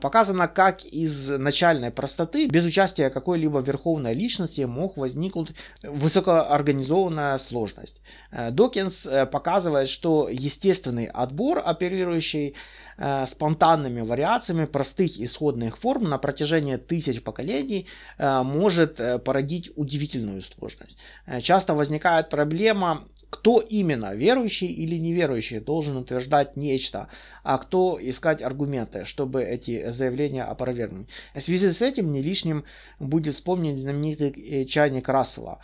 показано, 0.00 0.48
как 0.48 0.82
из 0.86 1.28
начальной 1.28 1.90
простоты, 1.90 2.46
без 2.46 2.64
участия 2.64 3.10
какой-либо 3.10 3.60
верховной 3.60 4.14
личности 4.14 4.62
мог 4.62 4.96
возникнуть 4.96 5.52
высокоорганизованная 5.82 7.36
сложность. 7.36 8.00
Э, 8.30 8.50
Докинс 8.50 9.04
э, 9.04 9.26
показывает, 9.26 9.90
что 9.90 10.30
естественный 10.30 11.04
отбор, 11.04 11.60
оперирующий 11.62 12.54
э, 12.96 13.26
спонтанными 13.26 14.00
вариациями 14.00 14.64
простых 14.64 15.20
исходных 15.20 15.78
форм 15.78 16.04
на 16.04 16.16
протяжении 16.16 16.76
тысяч 16.76 17.22
поколений, 17.22 17.86
может 18.18 19.00
породить 19.24 19.70
удивительную 19.76 20.42
сложность. 20.42 20.98
Часто 21.42 21.74
возникает 21.74 22.28
проблема 22.28 23.04
кто 23.30 23.60
именно, 23.60 24.12
верующий 24.14 24.66
или 24.66 24.96
неверующий, 24.96 25.60
должен 25.60 25.89
утверждать 25.96 26.56
нечто, 26.56 27.08
а 27.42 27.58
кто 27.58 27.98
искать 28.00 28.42
аргументы, 28.42 29.04
чтобы 29.04 29.42
эти 29.42 29.90
заявления 29.90 30.44
опровергнуть. 30.44 31.08
В 31.34 31.40
связи 31.40 31.70
с 31.70 31.82
этим 31.82 32.12
не 32.12 32.22
лишним 32.22 32.64
будет 32.98 33.34
вспомнить 33.34 33.78
знаменитый 33.78 34.30
э, 34.30 34.64
чайник 34.64 35.08
Рассела. 35.08 35.60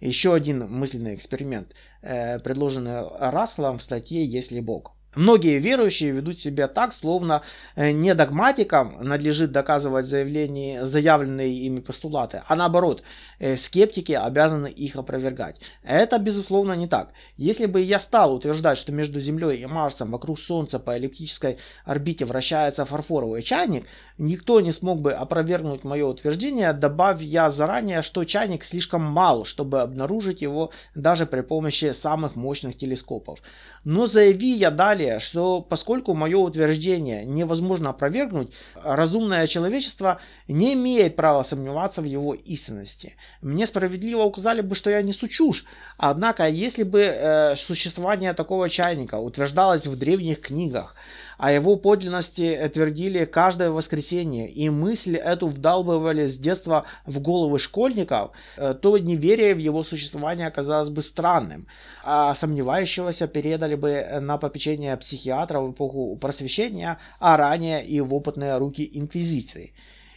Еще 0.00 0.34
один 0.34 0.68
мысленный 0.68 1.14
эксперимент, 1.14 1.74
э, 2.02 2.38
предложенный 2.38 3.02
Расселом 3.18 3.78
в 3.78 3.82
статье 3.82 4.24
«Если 4.24 4.60
Бог». 4.60 4.97
Многие 5.18 5.58
верующие 5.58 6.12
ведут 6.12 6.38
себя 6.38 6.68
так, 6.68 6.92
словно 6.92 7.42
э, 7.74 7.90
не 7.90 8.14
догматикам 8.14 8.98
надлежит 9.02 9.50
доказывать 9.50 10.06
заявления, 10.06 10.86
заявленные 10.86 11.52
ими 11.66 11.80
постулаты, 11.80 12.44
а 12.46 12.54
наоборот, 12.54 13.02
э, 13.40 13.56
скептики 13.56 14.12
обязаны 14.12 14.68
их 14.68 14.94
опровергать. 14.94 15.60
Это, 15.82 16.20
безусловно, 16.20 16.74
не 16.74 16.86
так. 16.86 17.08
Если 17.36 17.66
бы 17.66 17.80
я 17.80 17.98
стал 17.98 18.32
утверждать, 18.32 18.78
что 18.78 18.92
между 18.92 19.18
Землей 19.18 19.56
и 19.56 19.66
Марсом 19.66 20.12
вокруг 20.12 20.38
Солнца 20.38 20.78
по 20.78 20.96
эллиптической 20.96 21.58
орбите 21.84 22.24
вращается 22.24 22.84
фарфоровый 22.84 23.42
чайник, 23.42 23.86
никто 24.18 24.60
не 24.60 24.70
смог 24.70 25.00
бы 25.00 25.12
опровергнуть 25.12 25.82
мое 25.82 26.06
утверждение, 26.06 26.72
добавив 26.72 27.22
я 27.22 27.50
заранее, 27.50 28.02
что 28.02 28.22
чайник 28.22 28.64
слишком 28.64 29.02
мал, 29.02 29.44
чтобы 29.44 29.80
обнаружить 29.80 30.42
его 30.42 30.70
даже 30.94 31.26
при 31.26 31.40
помощи 31.40 31.90
самых 31.90 32.36
мощных 32.36 32.76
телескопов. 32.76 33.40
Но 33.82 34.06
заяви 34.06 34.54
я 34.54 34.70
далее, 34.70 35.07
что 35.18 35.60
поскольку 35.60 36.14
мое 36.14 36.36
утверждение 36.36 37.24
невозможно 37.24 37.90
опровергнуть, 37.90 38.52
разумное 38.84 39.46
человечество 39.46 40.20
не 40.48 40.74
имеет 40.74 41.16
права 41.16 41.42
сомневаться 41.42 42.02
в 42.02 42.04
его 42.04 42.34
истинности. 42.34 43.16
Мне 43.42 43.66
справедливо 43.66 44.22
указали 44.22 44.60
бы, 44.60 44.74
что 44.74 44.90
я 44.90 45.02
несу 45.02 45.28
чушь. 45.28 45.64
Однако, 45.96 46.46
если 46.48 46.82
бы 46.82 47.00
э, 47.00 47.56
существование 47.56 48.32
такого 48.34 48.68
чайника 48.68 49.16
утверждалось 49.16 49.86
в 49.86 49.96
древних 49.96 50.40
книгах, 50.40 50.94
о 51.38 51.52
его 51.52 51.76
подлинности 51.76 52.70
твердили 52.74 53.24
каждое 53.24 53.70
воскресенье, 53.70 54.48
и 54.48 54.68
мысль 54.68 55.16
эту 55.16 55.46
вдалбывали 55.46 56.26
с 56.26 56.36
детства 56.38 56.84
в 57.06 57.20
головы 57.20 57.60
школьников, 57.60 58.32
э, 58.56 58.74
то 58.74 58.98
неверие 58.98 59.54
в 59.54 59.58
его 59.58 59.84
существование 59.84 60.48
оказалось 60.48 60.90
бы 60.90 61.00
странным, 61.00 61.68
а 62.04 62.34
сомневающегося 62.34 63.28
передали 63.28 63.76
бы 63.76 64.04
на 64.20 64.36
попечение 64.36 64.96
психиатров 64.96 65.64
в 65.64 65.72
эпоху 65.72 66.16
просвещения, 66.16 66.98
а 67.20 67.36
ранее 67.36 67.86
и 67.86 68.00
в 68.00 68.12
опытные 68.12 68.58
руки 68.58 68.88
инквизиции. 68.92 69.72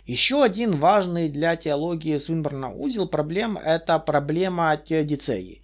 Еще 0.08 0.44
один 0.44 0.72
важный 0.80 1.30
для 1.30 1.56
теологии 1.56 2.18
Свинберна 2.18 2.72
узел 2.72 3.08
проблем– 3.08 3.58
это 3.64 4.00
проблема 4.00 4.76
теодицеи 4.76 5.62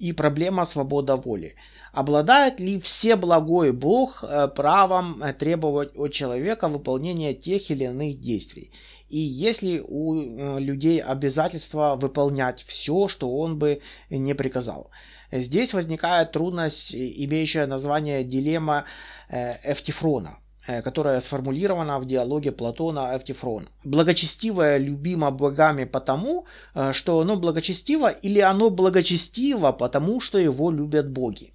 и 0.00 0.12
проблема 0.12 0.64
свобода 0.64 1.16
воли. 1.16 1.54
Обладает 1.92 2.60
ли 2.60 2.80
все 2.80 3.16
благой 3.16 3.72
Бог 3.72 4.24
э, 4.24 4.48
правом 4.48 5.22
э, 5.22 5.32
требовать 5.34 5.90
от 5.94 6.12
человека 6.12 6.68
выполнения 6.68 7.34
тех 7.34 7.70
или 7.70 7.84
иных 7.84 8.20
действий? 8.20 8.70
И 9.10 9.18
есть 9.18 9.62
ли 9.62 9.82
у 9.86 10.14
э, 10.14 10.60
людей 10.60 11.02
обязательство 11.02 11.96
выполнять 12.00 12.62
все, 12.62 13.08
что 13.08 13.30
он 13.38 13.58
бы 13.58 13.80
не 14.08 14.34
приказал? 14.34 14.90
Здесь 15.32 15.74
возникает 15.74 16.32
трудность, 16.32 16.94
имеющая 16.94 17.66
название 17.66 18.24
дилемма 18.24 18.84
Эфтифрона 19.28 20.38
которая 20.84 21.20
сформулирована 21.20 21.98
в 22.00 22.06
диалоге 22.06 22.52
Платона 22.52 23.16
Эвтифрон. 23.16 23.68
Благочестивое 23.84 24.78
любимо 24.78 25.30
богами 25.30 25.84
потому, 25.84 26.46
что 26.92 27.20
оно 27.20 27.36
благочестиво, 27.36 28.08
или 28.10 28.40
оно 28.40 28.70
благочестиво 28.70 29.72
потому, 29.72 30.20
что 30.20 30.38
его 30.38 30.70
любят 30.70 31.10
боги. 31.10 31.52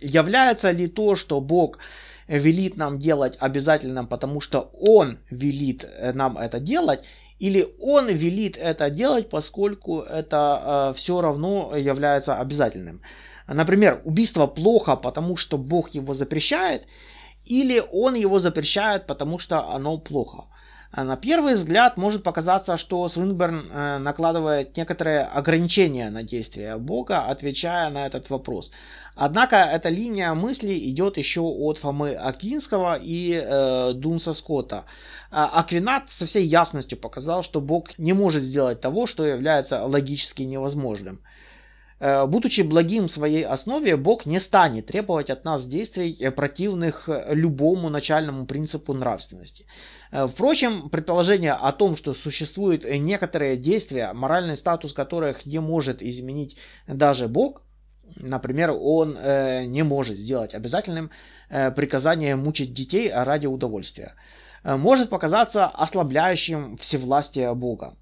Является 0.00 0.70
ли 0.70 0.86
то, 0.86 1.14
что 1.14 1.40
Бог 1.40 1.78
велит 2.28 2.76
нам 2.76 2.98
делать 2.98 3.36
обязательным, 3.40 4.06
потому 4.06 4.40
что 4.40 4.70
Он 4.72 5.18
велит 5.30 5.84
э, 5.84 6.12
нам 6.12 6.36
это 6.38 6.60
делать, 6.60 7.04
или 7.38 7.66
Он 7.80 8.08
велит 8.08 8.56
это 8.56 8.90
делать, 8.90 9.28
поскольку 9.28 10.00
это 10.00 10.90
э, 10.90 10.94
все 10.96 11.20
равно 11.20 11.76
является 11.76 12.36
обязательным. 12.36 13.02
Например, 13.46 14.00
убийство 14.04 14.46
плохо, 14.46 14.96
потому 14.96 15.36
что 15.36 15.58
Бог 15.58 15.90
его 15.90 16.14
запрещает, 16.14 16.86
или 17.44 17.82
Он 17.92 18.14
его 18.14 18.38
запрещает, 18.38 19.06
потому 19.06 19.38
что 19.38 19.68
оно 19.68 19.98
плохо. 19.98 20.44
А 20.96 21.02
на 21.02 21.16
первый 21.16 21.54
взгляд 21.54 21.96
может 21.96 22.22
показаться, 22.22 22.76
что 22.76 23.08
Свинберн 23.08 23.68
э, 23.68 23.98
накладывает 23.98 24.76
некоторые 24.76 25.22
ограничения 25.22 26.08
на 26.08 26.22
действия 26.22 26.76
Бога, 26.76 27.26
отвечая 27.26 27.90
на 27.90 28.06
этот 28.06 28.30
вопрос. 28.30 28.70
Однако 29.16 29.56
эта 29.56 29.88
линия 29.88 30.32
мысли 30.34 30.72
идет 30.90 31.16
еще 31.16 31.40
от 31.40 31.78
Фомы 31.78 32.12
Аквинского 32.14 32.96
и 33.02 33.32
э, 33.34 33.92
Дунса 33.94 34.34
Скотта. 34.34 34.84
А 35.32 35.46
Аквинат 35.58 36.12
со 36.12 36.26
всей 36.26 36.46
ясностью 36.46 36.96
показал, 36.96 37.42
что 37.42 37.60
Бог 37.60 37.98
не 37.98 38.12
может 38.12 38.44
сделать 38.44 38.80
того, 38.80 39.08
что 39.08 39.24
является 39.24 39.84
логически 39.84 40.42
невозможным. 40.42 41.20
Э, 42.04 42.26
будучи 42.26 42.60
благим 42.60 43.08
в 43.08 43.12
своей 43.12 43.46
основе, 43.46 43.96
Бог 43.96 44.26
не 44.26 44.38
станет 44.38 44.86
требовать 44.86 45.30
от 45.30 45.46
нас 45.46 45.64
действий, 45.64 46.14
э, 46.20 46.30
противных 46.30 47.08
э, 47.08 47.34
любому 47.34 47.88
начальному 47.88 48.44
принципу 48.44 48.92
нравственности. 48.92 49.64
Впрочем, 50.12 50.90
предположение 50.90 51.54
о 51.54 51.72
том, 51.72 51.96
что 51.96 52.12
существуют 52.14 52.84
некоторые 52.84 53.56
действия, 53.56 54.12
моральный 54.12 54.54
статус 54.54 54.92
которых 54.92 55.46
не 55.46 55.60
может 55.60 56.02
изменить 56.02 56.56
даже 56.86 57.26
Бог, 57.26 57.62
например, 58.14 58.70
он 58.70 59.18
не 59.72 59.82
может 59.82 60.16
сделать 60.16 60.54
обязательным 60.54 61.10
приказание 61.48 62.36
мучить 62.36 62.72
детей 62.72 63.10
ради 63.12 63.48
удовольствия, 63.48 64.14
может 64.62 65.10
показаться 65.10 65.66
ослабляющим 65.66 66.76
всевластие 66.76 67.52
Бога 67.56 67.96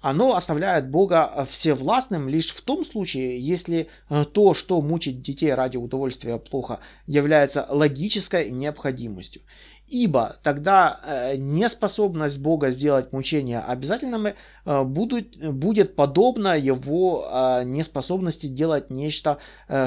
оно 0.00 0.36
оставляет 0.36 0.88
Бога 0.88 1.46
всевластным 1.50 2.28
лишь 2.28 2.50
в 2.50 2.60
том 2.62 2.84
случае, 2.84 3.38
если 3.38 3.88
э, 4.08 4.24
то, 4.24 4.54
что 4.54 4.80
мучить 4.80 5.22
детей 5.22 5.52
ради 5.52 5.76
удовольствия 5.76 6.38
плохо, 6.38 6.80
является 7.06 7.66
логической 7.68 8.50
необходимостью. 8.50 9.42
Ибо 9.90 10.36
тогда 10.44 11.00
э, 11.02 11.36
неспособность 11.36 12.38
Бога 12.38 12.70
сделать 12.70 13.12
мучения 13.12 13.58
обязательными 13.58 14.36
э, 14.64 14.84
будут, 14.84 15.36
будет 15.52 15.96
подобна 15.96 16.56
его 16.56 17.26
э, 17.28 17.64
неспособности 17.64 18.46
делать 18.46 18.90
нечто 18.90 19.38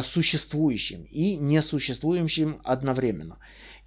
существующим 0.03 1.03
и 1.09 1.37
несуществующим 1.37 2.59
одновременно. 2.65 3.37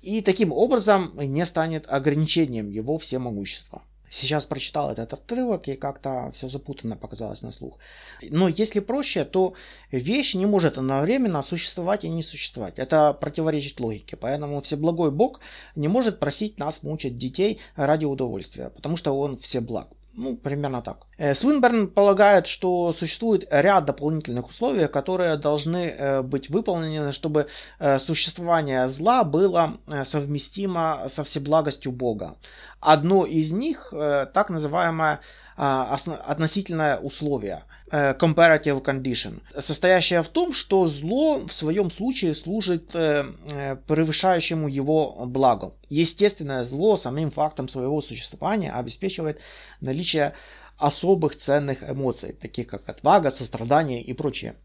И 0.00 0.22
таким 0.22 0.52
образом 0.52 1.12
не 1.16 1.44
станет 1.44 1.84
ограничением 1.86 2.70
его 2.70 2.96
всемогущества. 2.96 3.82
Сейчас 4.16 4.46
прочитал 4.46 4.90
этот 4.90 5.12
отрывок 5.12 5.68
и 5.68 5.74
как-то 5.74 6.30
все 6.32 6.48
запутанно 6.48 6.96
показалось 6.96 7.42
на 7.42 7.52
слух. 7.52 7.78
Но 8.22 8.48
если 8.48 8.80
проще, 8.80 9.26
то 9.26 9.52
вещь 9.92 10.34
не 10.34 10.46
может 10.46 10.78
одновременно 10.78 11.42
существовать 11.42 12.04
и 12.04 12.08
не 12.08 12.22
существовать. 12.22 12.78
Это 12.78 13.12
противоречит 13.12 13.78
логике. 13.78 14.16
Поэтому 14.16 14.62
Всеблагой 14.62 15.10
Бог 15.10 15.40
не 15.74 15.88
может 15.88 16.18
просить 16.18 16.58
нас 16.58 16.82
мучить 16.82 17.18
детей 17.18 17.58
ради 17.76 18.06
удовольствия, 18.06 18.70
потому 18.70 18.96
что 18.96 19.12
Он 19.12 19.36
все 19.36 19.60
благ. 19.60 19.88
Ну, 20.16 20.36
примерно 20.36 20.80
так. 20.80 21.06
Э, 21.18 21.34
Свинберн 21.34 21.88
полагает, 21.88 22.46
что 22.46 22.94
существует 22.94 23.46
ряд 23.50 23.84
дополнительных 23.84 24.48
условий, 24.48 24.88
которые 24.88 25.36
должны 25.36 25.76
э, 25.76 26.22
быть 26.22 26.48
выполнены, 26.48 27.12
чтобы 27.12 27.46
э, 27.78 27.98
существование 27.98 28.88
зла 28.88 29.24
было 29.24 29.76
совместимо 30.04 31.08
со 31.14 31.22
всеблагостью 31.22 31.92
Бога. 31.92 32.36
Одно 32.88 33.26
из 33.26 33.50
них 33.50 33.92
так 33.92 34.48
называемое 34.48 35.20
а, 35.58 35.96
относительное 36.26 36.98
условие, 36.98 37.64
э, 37.90 38.12
comparative 38.12 38.84
condition, 38.84 39.40
состоящее 39.58 40.22
в 40.22 40.28
том, 40.28 40.52
что 40.52 40.86
зло 40.86 41.38
в 41.46 41.50
своем 41.50 41.90
случае 41.90 42.34
служит 42.34 42.94
э, 42.94 43.24
э, 43.48 43.76
превышающему 43.86 44.68
его 44.68 45.24
благу. 45.24 45.74
Естественное 45.88 46.64
зло 46.64 46.98
самим 46.98 47.30
фактом 47.30 47.68
своего 47.68 48.02
существования 48.02 48.70
обеспечивает 48.70 49.40
наличие 49.80 50.34
особых 50.76 51.36
ценных 51.36 51.82
эмоций, 51.82 52.34
таких 52.34 52.66
как 52.66 52.86
отвага, 52.90 53.30
сострадание 53.30 54.02
и 54.02 54.12
прочее 54.12 54.56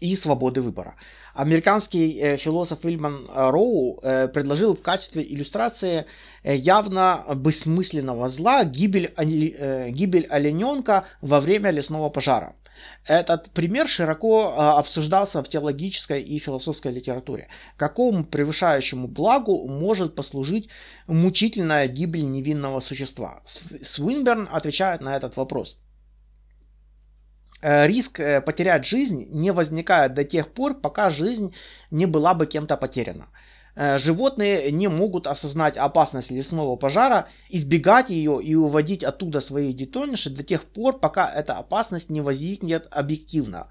и 0.00 0.16
свободы 0.16 0.60
выбора. 0.60 0.96
Американский 1.34 2.18
э, 2.18 2.36
философ 2.36 2.84
Вильман 2.84 3.26
Роу 3.34 4.00
э, 4.02 4.28
предложил 4.28 4.76
в 4.76 4.82
качестве 4.82 5.22
иллюстрации 5.22 6.06
э, 6.42 6.56
явно 6.56 7.24
бессмысленного 7.34 8.28
зла 8.28 8.64
гибель, 8.64 9.12
э, 9.16 9.90
гибель 9.90 10.26
олененка 10.30 11.04
во 11.20 11.40
время 11.40 11.70
лесного 11.70 12.10
пожара. 12.10 12.54
Этот 13.06 13.50
пример 13.50 13.88
широко 13.88 14.54
э, 14.56 14.60
обсуждался 14.78 15.42
в 15.42 15.48
теологической 15.48 16.22
и 16.22 16.38
философской 16.38 16.92
литературе. 16.92 17.48
Какому 17.76 18.24
превышающему 18.24 19.08
благу 19.08 19.66
может 19.68 20.14
послужить 20.14 20.68
мучительная 21.06 21.86
гибель 21.86 22.30
невинного 22.30 22.80
существа? 22.80 23.42
Свинберн 23.44 24.48
отвечает 24.50 25.00
на 25.00 25.16
этот 25.16 25.36
вопрос. 25.36 25.83
Э, 27.66 27.86
риск 27.86 28.20
э, 28.20 28.42
потерять 28.42 28.84
жизнь 28.84 29.26
не 29.30 29.50
возникает 29.50 30.12
до 30.12 30.22
тех 30.22 30.52
пор, 30.52 30.74
пока 30.74 31.08
жизнь 31.08 31.54
не 31.90 32.04
была 32.04 32.34
бы 32.34 32.44
кем-то 32.46 32.76
потеряна. 32.76 33.28
Э, 33.74 33.96
животные 33.96 34.70
не 34.70 34.88
могут 34.88 35.26
осознать 35.26 35.78
опасность 35.78 36.30
лесного 36.30 36.76
пожара, 36.76 37.26
избегать 37.48 38.10
ее 38.10 38.38
и 38.42 38.54
уводить 38.54 39.02
оттуда 39.02 39.40
свои 39.40 39.72
детеныши 39.72 40.28
до 40.28 40.42
тех 40.42 40.66
пор, 40.66 40.98
пока 40.98 41.26
эта 41.34 41.54
опасность 41.54 42.10
не 42.10 42.20
возникнет 42.20 42.86
объективно. 42.90 43.68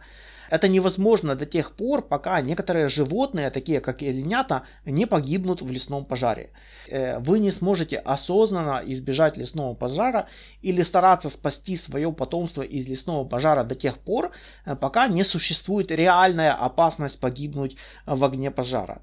Это 0.53 0.67
невозможно 0.67 1.35
до 1.35 1.47
тех 1.47 1.75
пор, 1.75 2.03
пока 2.03 2.39
некоторые 2.41 2.87
животные, 2.87 3.49
такие 3.49 3.79
как 3.79 4.03
оленята, 4.03 4.61
не 4.85 5.07
погибнут 5.07 5.63
в 5.63 5.71
лесном 5.71 6.05
пожаре. 6.05 6.51
Э, 6.87 7.17
вы 7.17 7.39
не 7.39 7.51
сможете 7.51 7.97
осознанно 7.97 8.83
избежать 8.85 9.35
лесного 9.35 9.73
пожара 9.73 10.27
или 10.61 10.83
стараться 10.83 11.31
спасти 11.31 11.75
свое 11.75 12.11
потомство 12.11 12.61
из 12.61 12.87
лесного 12.87 13.27
пожара 13.27 13.63
до 13.63 13.73
тех 13.73 13.97
пор, 13.97 14.29
э, 14.65 14.75
пока 14.75 15.07
не 15.07 15.23
существует 15.23 15.89
реальная 15.89 16.53
опасность 16.53 17.19
погибнуть 17.19 17.77
в 18.05 18.23
огне 18.23 18.51
пожара 18.51 19.01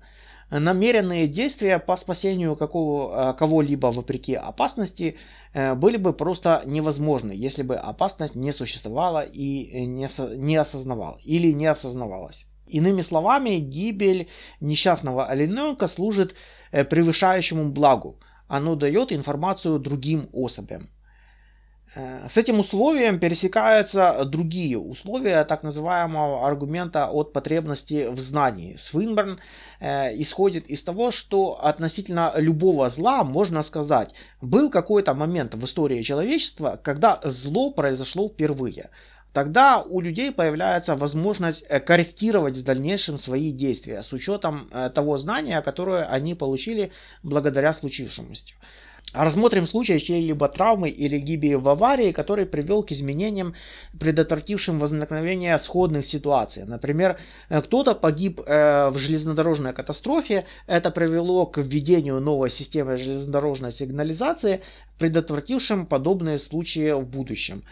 намеренные 0.50 1.28
действия 1.28 1.78
по 1.78 1.96
спасению 1.96 2.56
какого, 2.56 3.30
э, 3.30 3.34
кого-либо 3.38 3.88
вопреки 3.88 4.34
опасности 4.34 5.16
э, 5.52 5.74
были 5.74 5.96
бы 5.96 6.12
просто 6.12 6.62
невозможны, 6.66 7.32
если 7.32 7.62
бы 7.62 7.76
опасность 7.76 8.34
не 8.34 8.52
существовала 8.52 9.20
и 9.20 9.86
не, 9.86 10.08
не 10.36 10.56
осознавала 10.56 11.18
или 11.24 11.52
не 11.52 11.66
осознавалась. 11.66 12.46
Иными 12.66 13.02
словами, 13.02 13.56
гибель 13.58 14.28
несчастного 14.60 15.26
олененка 15.26 15.88
служит 15.88 16.34
э, 16.72 16.84
превышающему 16.84 17.70
благу. 17.70 18.20
Оно 18.48 18.74
дает 18.74 19.12
информацию 19.12 19.78
другим 19.78 20.28
особям. 20.32 20.88
Э, 21.94 22.28
с 22.28 22.36
этим 22.36 22.60
условием 22.60 23.18
пересекаются 23.18 24.24
другие 24.24 24.78
условия 24.78 25.44
так 25.44 25.62
называемого 25.62 26.46
аргумента 26.46 27.08
от 27.08 27.32
потребности 27.32 28.06
в 28.08 28.20
знании. 28.20 28.76
Свинберн 28.76 29.40
э, 29.80 30.16
исходит 30.20 30.66
из 30.68 30.84
того, 30.84 31.10
что 31.10 31.64
относительно 31.64 32.32
любого 32.36 32.88
зла 32.90 33.24
можно 33.24 33.62
сказать, 33.62 34.14
был 34.40 34.70
какой-то 34.70 35.14
момент 35.14 35.54
в 35.54 35.64
истории 35.64 36.02
человечества, 36.02 36.78
когда 36.82 37.20
зло 37.24 37.72
произошло 37.72 38.28
впервые. 38.28 38.90
Тогда 39.32 39.82
у 39.82 40.00
людей 40.00 40.32
появляется 40.32 40.96
возможность 40.96 41.64
э, 41.68 41.80
корректировать 41.80 42.56
в 42.56 42.64
дальнейшем 42.64 43.18
свои 43.18 43.52
действия 43.52 44.02
с 44.02 44.12
учетом 44.12 44.68
э, 44.72 44.90
того 44.90 45.18
знания, 45.18 45.60
которое 45.62 46.04
они 46.04 46.34
получили 46.34 46.90
благодаря 47.22 47.72
случившемуся. 47.72 48.54
Рассмотрим 49.12 49.66
случай 49.66 49.98
чьей-либо 49.98 50.46
травмы 50.46 50.88
или 50.88 51.18
гибели 51.18 51.54
в 51.54 51.68
аварии, 51.68 52.12
который 52.12 52.46
привел 52.46 52.84
к 52.84 52.92
изменениям, 52.92 53.54
предотвратившим 53.98 54.78
возникновение 54.78 55.58
сходных 55.58 56.06
ситуаций. 56.06 56.64
Например, 56.64 57.18
э, 57.48 57.60
кто-то 57.60 57.96
погиб 57.96 58.40
э, 58.46 58.88
в 58.90 58.98
железнодорожной 58.98 59.72
катастрофе, 59.72 60.44
это 60.68 60.92
привело 60.92 61.44
к 61.46 61.58
введению 61.58 62.20
новой 62.20 62.50
системы 62.50 62.98
железнодорожной 62.98 63.72
сигнализации, 63.72 64.60
предотвратившим 64.98 65.86
подобные 65.86 66.38
случаи 66.38 66.92
в 66.92 67.04
будущем. 67.04 67.64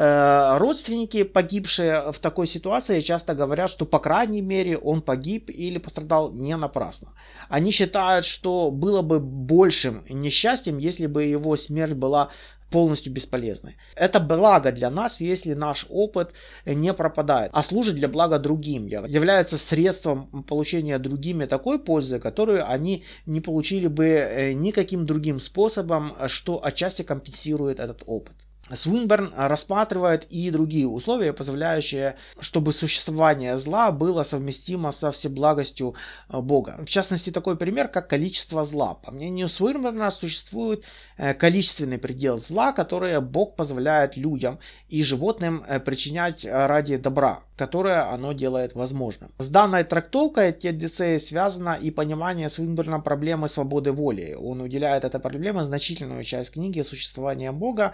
Э, 0.00 0.58
родственники, 0.58 1.24
погибшие 1.24 2.12
в 2.12 2.20
такой 2.20 2.46
ситуации, 2.46 3.00
часто 3.00 3.34
говорят, 3.34 3.68
что 3.68 3.84
по 3.84 3.98
крайней 3.98 4.42
мере 4.42 4.78
он 4.78 5.02
погиб 5.02 5.50
или 5.50 5.78
пострадал 5.78 6.32
не 6.32 6.56
напрасно. 6.56 7.14
Они 7.48 7.72
считают, 7.72 8.24
что 8.24 8.70
было 8.70 9.02
бы 9.02 9.18
большим 9.18 10.04
несчастьем, 10.08 10.78
если 10.78 11.06
бы 11.08 11.24
его 11.24 11.56
смерть 11.56 11.94
была 11.94 12.28
полностью 12.70 13.12
бесполезной. 13.12 13.74
Это 13.96 14.20
благо 14.20 14.70
для 14.70 14.88
нас, 14.88 15.20
если 15.20 15.54
наш 15.54 15.86
опыт 15.90 16.30
не 16.64 16.94
пропадает, 16.94 17.50
а 17.52 17.64
служит 17.64 17.96
для 17.96 18.06
блага 18.06 18.38
другим, 18.38 18.86
является 18.86 19.58
средством 19.58 20.44
получения 20.44 21.00
другими 21.00 21.46
такой 21.46 21.80
пользы, 21.80 22.20
которую 22.20 22.70
они 22.70 23.02
не 23.26 23.40
получили 23.40 23.88
бы 23.88 24.06
э, 24.06 24.52
никаким 24.52 25.06
другим 25.06 25.40
способом, 25.40 26.14
что 26.28 26.64
отчасти 26.64 27.02
компенсирует 27.02 27.80
этот 27.80 28.04
опыт. 28.06 28.47
Свинберн 28.74 29.32
рассматривает 29.36 30.24
и 30.30 30.50
другие 30.50 30.86
условия, 30.86 31.32
позволяющие, 31.32 32.16
чтобы 32.40 32.72
существование 32.72 33.56
зла 33.58 33.90
было 33.92 34.22
совместимо 34.22 34.92
со 34.92 35.10
всеблагостью 35.10 35.94
э, 36.28 36.40
Бога. 36.40 36.78
В 36.84 36.88
частности, 36.88 37.30
такой 37.30 37.56
пример, 37.56 37.88
как 37.88 38.08
количество 38.08 38.64
зла. 38.64 38.94
По 38.94 39.10
мнению 39.10 39.48
Свинберна, 39.48 40.10
существует 40.10 40.84
э, 41.16 41.34
количественный 41.34 41.98
предел 41.98 42.40
зла, 42.40 42.72
который 42.72 43.20
Бог 43.20 43.56
позволяет 43.56 44.16
людям 44.16 44.58
и 44.88 45.02
животным 45.02 45.64
э, 45.66 45.80
причинять 45.80 46.44
ради 46.44 46.96
добра, 46.96 47.42
которое 47.58 48.10
оно 48.10 48.32
делает 48.32 48.74
возможным. 48.74 49.30
С 49.38 49.50
данной 49.50 49.84
трактовкой 49.84 50.52
Теддицеи 50.52 51.18
связано 51.18 51.76
и 51.80 51.90
понимание 51.90 52.48
Свинберна 52.48 53.00
проблемы 53.00 53.48
свободы 53.48 53.92
воли. 53.92 54.36
Он 54.40 54.60
уделяет 54.60 55.04
этой 55.04 55.20
проблеме 55.20 55.64
значительную 55.64 56.24
часть 56.24 56.52
книги 56.52 56.82
«Существование 56.82 57.52
Бога», 57.52 57.92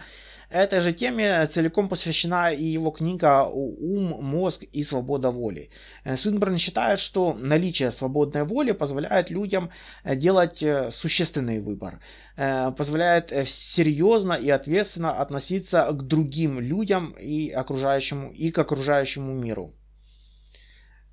Этой 0.55 0.81
же 0.81 0.92
теме 0.92 1.46
целиком 1.46 1.88
посвящена 1.88 2.53
и 2.53 2.64
его 2.64 2.92
книга 2.92 3.44
«Ум, 3.44 4.22
мозг 4.22 4.62
и 4.72 4.85
свобода 4.85 5.31
воли». 5.31 5.68
Э, 6.05 6.16
Свинберн 6.16 6.59
считает, 6.59 7.00
что 7.00 7.35
наличие 7.35 7.90
свободной 7.90 8.44
воли 8.44 8.70
позволяет 8.72 9.31
людям 9.31 9.70
э, 10.05 10.14
делать 10.16 10.62
э, 10.62 10.90
существенный 10.90 11.59
выбор, 11.61 11.98
позволяет 12.77 13.33
серьезно 13.46 14.33
и 14.33 14.50
ответственно 14.50 15.12
относиться 15.12 15.87
к 15.92 16.03
другим 16.03 16.59
людям 16.59 17.14
и, 17.20 17.50
окружающему, 17.50 18.33
и 18.33 18.50
к 18.50 18.59
окружающему 18.59 19.33
миру. 19.33 19.54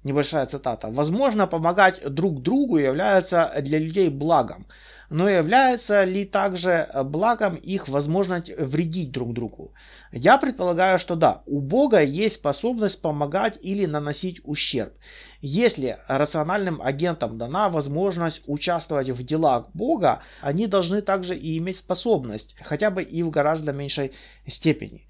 Небольшая 0.03 0.45
цитата. 0.47 0.87
Возможно, 0.89 1.47
помогать 1.47 2.01
друг 2.03 2.41
другу 2.41 2.77
является 2.77 3.53
для 3.61 3.79
людей 3.79 4.09
благом. 4.09 4.65
но 5.11 5.29
является 5.29 6.05
ли 6.05 6.23
также 6.23 6.89
благом 7.03 7.57
их 7.57 7.89
возможность 7.89 8.49
вредить 8.57 9.11
друг 9.11 9.33
другу? 9.33 9.73
Я 10.13 10.37
предполагаю, 10.37 10.99
что 10.99 11.15
да, 11.15 11.41
у 11.45 11.59
Бога 11.59 12.01
есть 12.01 12.35
способность 12.35 13.01
помогать 13.01 13.59
или 13.61 13.85
наносить 13.85 14.39
ущерб. 14.45 14.93
Если 15.41 15.99
рациональным 16.07 16.81
агентам 16.81 17.37
дана 17.37 17.67
возможность 17.67 18.41
участвовать 18.47 19.09
в 19.09 19.21
делах 19.25 19.67
Бога, 19.73 20.21
они 20.39 20.65
должны 20.67 21.01
также 21.01 21.35
и 21.35 21.57
иметь 21.57 21.77
способность, 21.77 22.55
хотя 22.61 22.89
бы 22.89 23.03
и 23.03 23.21
в 23.21 23.29
гораздо 23.31 23.73
меньшей 23.73 24.13
степени. 24.47 25.05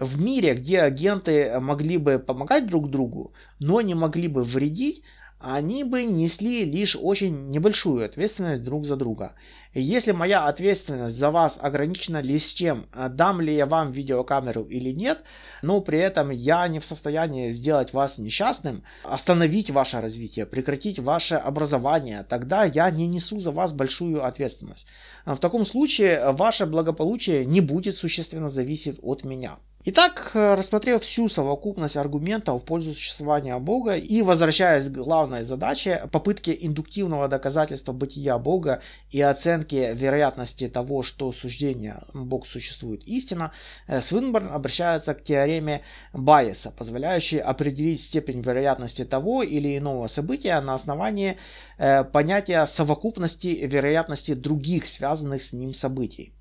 В 0.00 0.18
мире, 0.18 0.54
где 0.54 0.80
агенты 0.80 1.60
могли 1.60 1.98
бы 1.98 2.18
помогать 2.18 2.66
друг 2.66 2.88
другу, 2.88 3.34
но 3.58 3.82
не 3.82 3.94
могли 3.94 4.28
бы 4.28 4.44
вредить, 4.44 5.02
они 5.38 5.84
бы 5.84 6.06
несли 6.06 6.64
лишь 6.64 6.96
очень 6.98 7.50
небольшую 7.50 8.06
ответственность 8.06 8.64
друг 8.64 8.86
за 8.86 8.96
друга. 8.96 9.34
Если 9.74 10.12
моя 10.12 10.46
ответственность 10.46 11.18
за 11.18 11.30
вас 11.30 11.58
ограничена 11.60 12.22
лишь 12.22 12.54
тем, 12.54 12.86
а 12.92 13.10
дам 13.10 13.42
ли 13.42 13.54
я 13.54 13.66
вам 13.66 13.92
видеокамеру 13.92 14.62
или 14.62 14.90
нет, 14.90 15.22
но 15.60 15.82
при 15.82 15.98
этом 15.98 16.30
я 16.30 16.66
не 16.66 16.80
в 16.80 16.86
состоянии 16.86 17.50
сделать 17.50 17.92
вас 17.92 18.16
несчастным, 18.16 18.84
остановить 19.04 19.70
ваше 19.70 20.00
развитие, 20.00 20.46
прекратить 20.46 20.98
ваше 20.98 21.34
образование, 21.34 22.24
тогда 22.26 22.64
я 22.64 22.90
не 22.90 23.06
несу 23.06 23.38
за 23.38 23.50
вас 23.50 23.74
большую 23.74 24.24
ответственность. 24.24 24.86
В 25.26 25.36
таком 25.36 25.66
случае 25.66 26.32
ваше 26.32 26.64
благополучие 26.64 27.44
не 27.44 27.60
будет 27.60 27.94
существенно 27.96 28.48
зависеть 28.48 28.98
от 29.02 29.24
меня. 29.24 29.58
Итак, 29.82 30.32
э, 30.34 30.54
рассмотрев 30.56 31.00
всю 31.02 31.30
совокупность 31.30 31.96
аргументов 31.96 32.60
в 32.60 32.64
пользу 32.66 32.92
существования 32.92 33.58
Бога 33.58 33.96
и 33.96 34.20
возвращаясь 34.20 34.88
к 34.88 34.92
главной 34.92 35.44
задаче, 35.44 36.06
попытке 36.12 36.54
индуктивного 36.60 37.28
доказательства 37.28 37.92
бытия 37.92 38.36
Бога 38.36 38.82
и 39.08 39.22
оценки 39.22 39.94
вероятности 39.94 40.68
того, 40.68 41.02
что 41.02 41.32
суждение 41.32 42.02
Бог 42.12 42.46
существует 42.46 43.04
истина, 43.04 43.52
э, 43.86 44.02
Свинберн 44.02 44.50
обращается 44.52 45.14
к 45.14 45.24
теореме 45.24 45.80
Байеса, 46.12 46.70
позволяющей 46.72 47.38
определить 47.38 48.02
степень 48.02 48.42
вероятности 48.42 49.06
того 49.06 49.42
или 49.42 49.78
иного 49.78 50.08
события 50.08 50.60
на 50.60 50.74
основании 50.74 51.38
э, 51.78 52.04
понятия 52.04 52.66
совокупности 52.66 53.46
вероятности 53.62 54.34
других 54.34 54.86
связанных 54.86 55.42
с 55.42 55.54
ним 55.54 55.72
событий. 55.72 56.34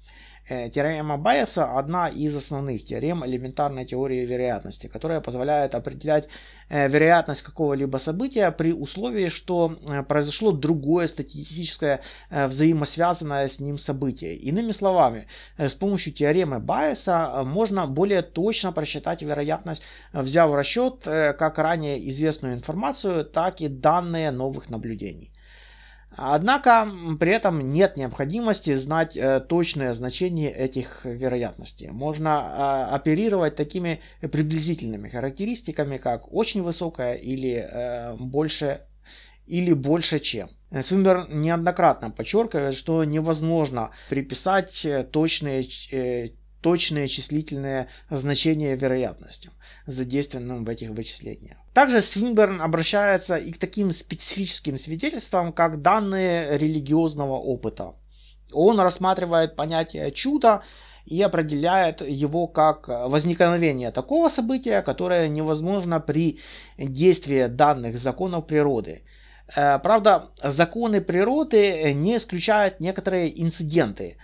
Э, 0.49 0.67
теорема 0.69 1.17
Байеса 1.17 1.77
одна 1.77 2.09
из 2.09 2.35
основных 2.35 2.83
теорем 2.83 3.23
элементарной 3.23 3.85
теории 3.85 4.25
вероятности, 4.25 4.87
которая 4.87 5.21
позволяет 5.21 5.75
определять 5.75 6.27
э, 6.69 6.87
вероятность 6.87 7.43
какого-либо 7.43 7.97
события 7.97 8.51
при 8.51 8.73
условии, 8.73 9.29
что 9.29 9.77
э, 9.87 10.01
произошло 10.01 10.51
другое 10.51 11.05
статистическое 11.05 12.01
взаимосвязанное 12.31 13.47
с 13.47 13.59
ним 13.59 13.77
событие. 13.77 14.35
Иными 14.35 14.71
словами, 14.71 15.27
с 15.57 15.75
помощью 15.75 16.13
теоремы 16.13 16.59
Байеса 16.59 17.43
можно 17.45 17.85
более 17.85 18.23
точно 18.23 18.71
просчитать 18.71 19.21
вероятность, 19.21 19.83
взяв 20.13 20.49
в 20.49 20.55
расчет 20.55 21.03
как 21.03 21.59
ранее 21.59 22.09
известную 22.09 22.55
информацию, 22.55 23.23
так 23.23 23.61
и 23.61 23.67
данные 23.67 24.31
новых 24.31 24.69
наблюдений. 24.69 25.31
Однако 26.11 26.89
при 27.19 27.31
этом 27.31 27.71
нет 27.71 27.95
необходимости 27.95 28.73
знать 28.73 29.15
э, 29.15 29.39
точное 29.39 29.93
значение 29.93 30.51
этих 30.51 31.05
вероятностей. 31.05 31.89
Можно 31.91 32.87
э, 32.89 32.95
оперировать 32.95 33.55
такими 33.55 34.01
приблизительными 34.19 35.07
характеристиками, 35.07 35.97
как 35.97 36.33
очень 36.33 36.63
высокая 36.63 37.13
или 37.13 37.53
э, 37.53 38.15
больше 38.15 38.81
или 39.45 39.73
больше 39.73 40.19
чем. 40.19 40.49
Свинберн 40.81 41.41
неоднократно 41.41 42.11
подчеркивает, 42.11 42.75
что 42.75 43.03
невозможно 43.03 43.89
приписать 44.09 44.85
точные 45.11 45.63
точные 46.61 47.07
числительные 47.07 47.87
значения 48.09 48.75
вероятностям, 48.75 49.53
задействованным 49.87 50.65
в 50.65 50.69
этих 50.69 50.89
вычислениях. 50.89 51.57
Также 51.73 52.01
Свинберн 52.01 52.61
обращается 52.61 53.37
и 53.37 53.51
к 53.51 53.57
таким 53.57 53.91
специфическим 53.91 54.77
свидетельствам, 54.77 55.53
как 55.53 55.81
данные 55.81 56.57
религиозного 56.57 57.35
опыта. 57.35 57.93
Он 58.51 58.79
рассматривает 58.79 59.55
понятие 59.55 60.11
чуда 60.11 60.63
и 61.05 61.21
определяет 61.21 62.01
его 62.01 62.47
как 62.47 62.87
возникновение 62.87 63.91
такого 63.91 64.29
события, 64.29 64.81
которое 64.81 65.27
невозможно 65.27 65.99
при 65.99 66.39
действии 66.77 67.47
данных 67.47 67.97
законов 67.97 68.47
природы. 68.47 69.03
Э, 69.55 69.79
правда, 69.79 70.29
законы 70.43 71.01
природы 71.01 71.93
не 71.93 72.17
исключают 72.17 72.79
некоторые 72.79 73.41
инциденты, 73.41 74.17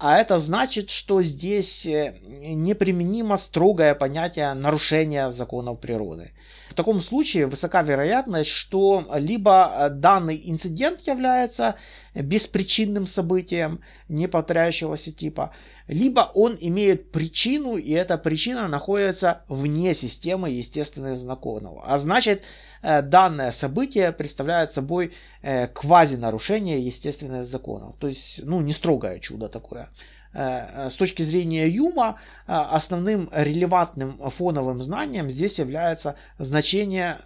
а 0.00 0.16
это 0.16 0.38
значит, 0.38 0.88
что 0.88 1.20
здесь 1.20 1.84
э, 1.84 2.14
неприменимо 2.24 3.36
строгое 3.36 3.94
понятие 3.94 4.54
нарушения 4.54 5.30
законов 5.30 5.78
природы. 5.78 6.32
В 6.70 6.74
таком 6.74 7.02
случае 7.02 7.46
высока 7.46 7.82
вероятность, 7.82 8.48
что 8.48 9.06
либо 9.14 9.70
э, 9.70 9.90
данный 9.90 10.40
инцидент 10.42 11.02
является 11.02 11.74
беспричинным 12.14 13.06
событием 13.06 13.82
неповторяющегося 14.08 15.12
типа, 15.12 15.52
либо 15.86 16.30
он 16.34 16.56
имеет 16.58 17.12
причину, 17.12 17.76
и 17.76 17.92
эта 17.92 18.16
причина 18.16 18.68
находится 18.68 19.42
вне 19.48 19.92
системы 19.92 20.48
естественных 20.48 21.18
законов. 21.18 21.82
А 21.84 21.98
значит, 21.98 22.42
данное 22.82 23.50
событие 23.50 24.12
представляет 24.12 24.72
собой 24.72 25.12
э, 25.42 25.66
квазинарушение 25.68 26.80
естественных 26.80 27.44
законов. 27.44 27.96
То 27.98 28.06
есть, 28.06 28.42
ну, 28.44 28.60
не 28.60 28.72
строгое 28.72 29.18
чудо 29.18 29.48
такое. 29.48 29.90
Э, 30.32 30.88
с 30.90 30.96
точки 30.96 31.22
зрения 31.22 31.68
Юма 31.68 32.16
основным 32.46 33.28
релевантным 33.32 34.30
фоновым 34.30 34.82
знанием 34.82 35.30
здесь 35.30 35.58
является 35.58 36.14
значение, 36.38 37.18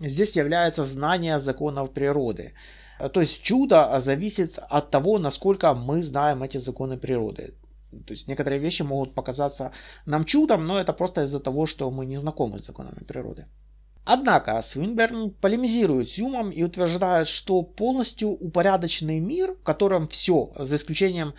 здесь 0.00 0.36
является 0.36 0.84
знание 0.84 1.38
законов 1.38 1.90
природы. 1.90 2.52
То 3.12 3.20
есть 3.20 3.42
чудо 3.42 3.98
зависит 3.98 4.58
от 4.70 4.90
того, 4.90 5.18
насколько 5.18 5.74
мы 5.74 6.02
знаем 6.02 6.42
эти 6.42 6.58
законы 6.58 6.96
природы. 6.96 7.54
То 8.06 8.12
есть 8.12 8.28
некоторые 8.28 8.58
вещи 8.58 8.82
могут 8.82 9.14
показаться 9.14 9.72
нам 10.06 10.24
чудом, 10.24 10.66
но 10.66 10.78
это 10.78 10.92
просто 10.92 11.24
из-за 11.24 11.40
того, 11.40 11.66
что 11.66 11.90
мы 11.90 12.06
не 12.06 12.16
знакомы 12.16 12.58
с 12.58 12.66
законами 12.66 13.04
природы. 13.04 13.46
Однако 14.04 14.60
Свинберн 14.62 15.30
полемизирует 15.30 16.10
с 16.10 16.18
Юмом 16.18 16.50
и 16.50 16.62
утверждает, 16.62 17.28
что 17.28 17.62
полностью 17.62 18.30
упорядоченный 18.30 19.20
мир, 19.20 19.52
в 19.52 19.62
котором 19.62 20.08
все, 20.08 20.52
за 20.58 20.76
исключением 20.76 21.34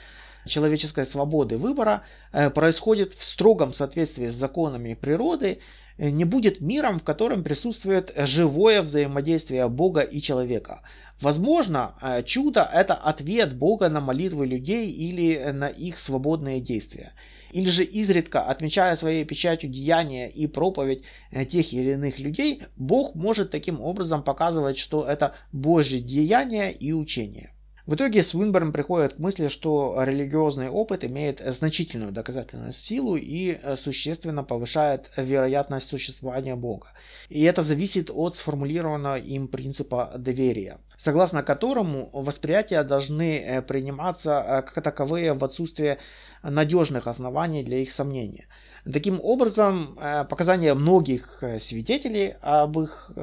человеческой 0.46 1.06
свободы 1.06 1.58
выбора, 1.58 2.04
э, 2.32 2.50
происходит 2.50 3.14
в 3.14 3.24
строгом 3.24 3.74
соответствии 3.74 4.30
с 4.30 4.36
законами 4.36 4.94
природы, 4.94 5.60
э, 5.98 6.10
не 6.10 6.24
будет 6.24 6.62
миром, 6.62 7.00
в 7.00 7.04
котором 7.04 7.44
присутствует 7.44 8.14
живое 8.16 8.82
взаимодействие 8.82 9.68
Бога 9.68 10.02
и 10.02 10.22
человека. 10.22 10.82
Возможно, 11.22 11.96
э, 12.02 12.24
чудо– 12.24 12.70
это 12.74 12.94
ответ 12.94 13.58
Бога 13.58 13.90
на 13.90 14.00
молитвы 14.00 14.46
людей 14.46 14.90
или 14.90 15.52
на 15.52 15.68
их 15.68 15.98
свободные 15.98 16.62
действия. 16.62 17.14
Или 17.54 17.70
же 17.70 17.84
изредка, 17.84 18.42
отмечая 18.42 18.96
своей 18.96 19.24
печатью 19.26 19.70
деяния 19.70 20.28
и 20.28 20.48
проповедь 20.48 21.04
тех 21.50 21.72
или 21.72 21.92
иных 21.92 22.20
людей, 22.20 22.64
Бог 22.78 23.14
может 23.14 23.52
таким 23.52 23.80
образом 23.80 24.24
показывать, 24.24 24.80
что 24.80 25.06
это 25.06 25.36
Божье 25.52 26.02
деяние 26.02 26.74
и 26.74 26.94
учение. 26.94 27.53
В 27.86 27.96
итоге 27.96 28.24
Свинберн 28.24 28.72
приходит 28.72 29.16
к 29.16 29.20
мысли, 29.20 29.50
что 29.50 30.02
религиозный 30.04 30.70
опыт 30.70 31.04
имеет 31.04 31.42
значительную 31.46 32.14
доказательную 32.14 32.72
силу 32.72 33.18
и 33.18 33.60
э, 33.62 33.76
существенно 33.76 34.42
повышает 34.46 35.12
вероятность 35.18 35.88
существования 35.88 36.56
Бога. 36.56 36.94
И 37.28 37.44
это 37.44 37.62
зависит 37.62 38.10
от 38.10 38.38
сформулированного 38.38 39.18
им 39.18 39.50
принципа 39.50 40.14
доверия, 40.18 40.78
согласно 40.96 41.44
которому 41.44 42.10
восприятия 42.14 42.84
должны 42.84 43.40
э, 43.40 43.62
приниматься 43.62 44.32
э, 44.48 44.62
как 44.62 44.82
таковые 44.82 45.34
в 45.34 45.44
отсутствие 45.44 45.98
надежных 46.42 47.08
оснований 47.08 47.64
для 47.64 47.80
их 47.80 47.92
сомнения. 47.92 48.48
Таким 48.86 49.20
образом, 49.22 49.98
показания 50.30 50.74
многих 50.74 51.42
свидетелей 51.60 52.36
об 52.42 52.80
их 52.80 53.14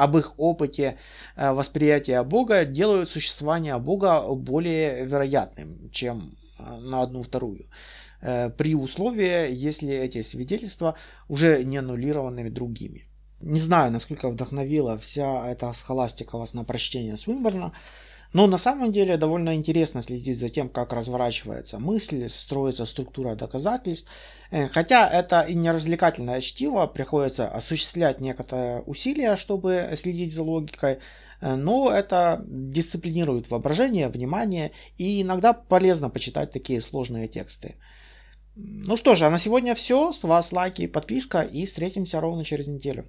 об 0.00 0.16
их 0.16 0.34
опыте 0.38 0.96
э, 1.36 1.52
восприятия 1.52 2.22
Бога 2.22 2.64
делают 2.64 3.10
существование 3.10 3.78
Бога 3.78 4.22
более 4.34 5.04
вероятным, 5.04 5.90
чем 5.90 6.38
э, 6.58 6.78
на 6.80 7.02
одну 7.02 7.22
вторую. 7.22 7.66
Э, 8.22 8.50
при 8.50 8.74
условии, 8.74 9.52
если 9.52 9.90
эти 9.90 10.22
свидетельства 10.22 10.94
уже 11.28 11.64
не 11.64 11.78
аннулированы 11.78 12.50
другими. 12.50 13.04
Не 13.40 13.58
знаю, 13.58 13.92
насколько 13.92 14.28
вдохновила 14.28 14.98
вся 14.98 15.46
эта 15.48 15.72
схоластика 15.72 16.38
вас 16.38 16.54
на 16.54 16.64
прочтение 16.64 17.16
Свинберна. 17.16 17.72
Но 18.32 18.46
на 18.46 18.58
самом 18.58 18.92
деле 18.92 19.16
довольно 19.16 19.54
интересно 19.54 20.02
следить 20.02 20.38
за 20.38 20.48
тем, 20.48 20.68
как 20.68 20.92
разворачивается 20.92 21.78
мысль, 21.78 22.28
строится 22.28 22.86
структура 22.86 23.34
доказательств. 23.34 24.08
Э, 24.50 24.68
хотя 24.68 25.08
это 25.08 25.40
и 25.42 25.54
не 25.54 25.70
развлекательное 25.70 26.40
чтиво, 26.40 26.86
приходится 26.86 27.48
осуществлять 27.48 28.20
некоторые 28.20 28.82
усилия, 28.82 29.36
чтобы 29.36 29.90
следить 29.96 30.34
за 30.34 30.42
логикой. 30.42 30.98
но 31.40 31.90
это 31.90 32.44
дисциплинирует 32.46 33.50
воображение, 33.50 34.08
внимание, 34.08 34.72
и 34.98 35.22
иногда 35.22 35.54
полезно 35.54 36.10
почитать 36.10 36.52
такие 36.52 36.80
сложные 36.80 37.28
тексты. 37.28 37.76
Ну 38.56 38.96
что 38.96 39.14
же, 39.14 39.24
а 39.26 39.30
на 39.30 39.38
сегодня 39.38 39.74
все. 39.74 40.12
С 40.12 40.22
вас 40.22 40.52
лайки, 40.52 40.86
подписка, 40.86 41.40
и 41.40 41.64
встретимся 41.64 42.20
ровно 42.20 42.44
через 42.44 42.68
неделю. 42.68 43.06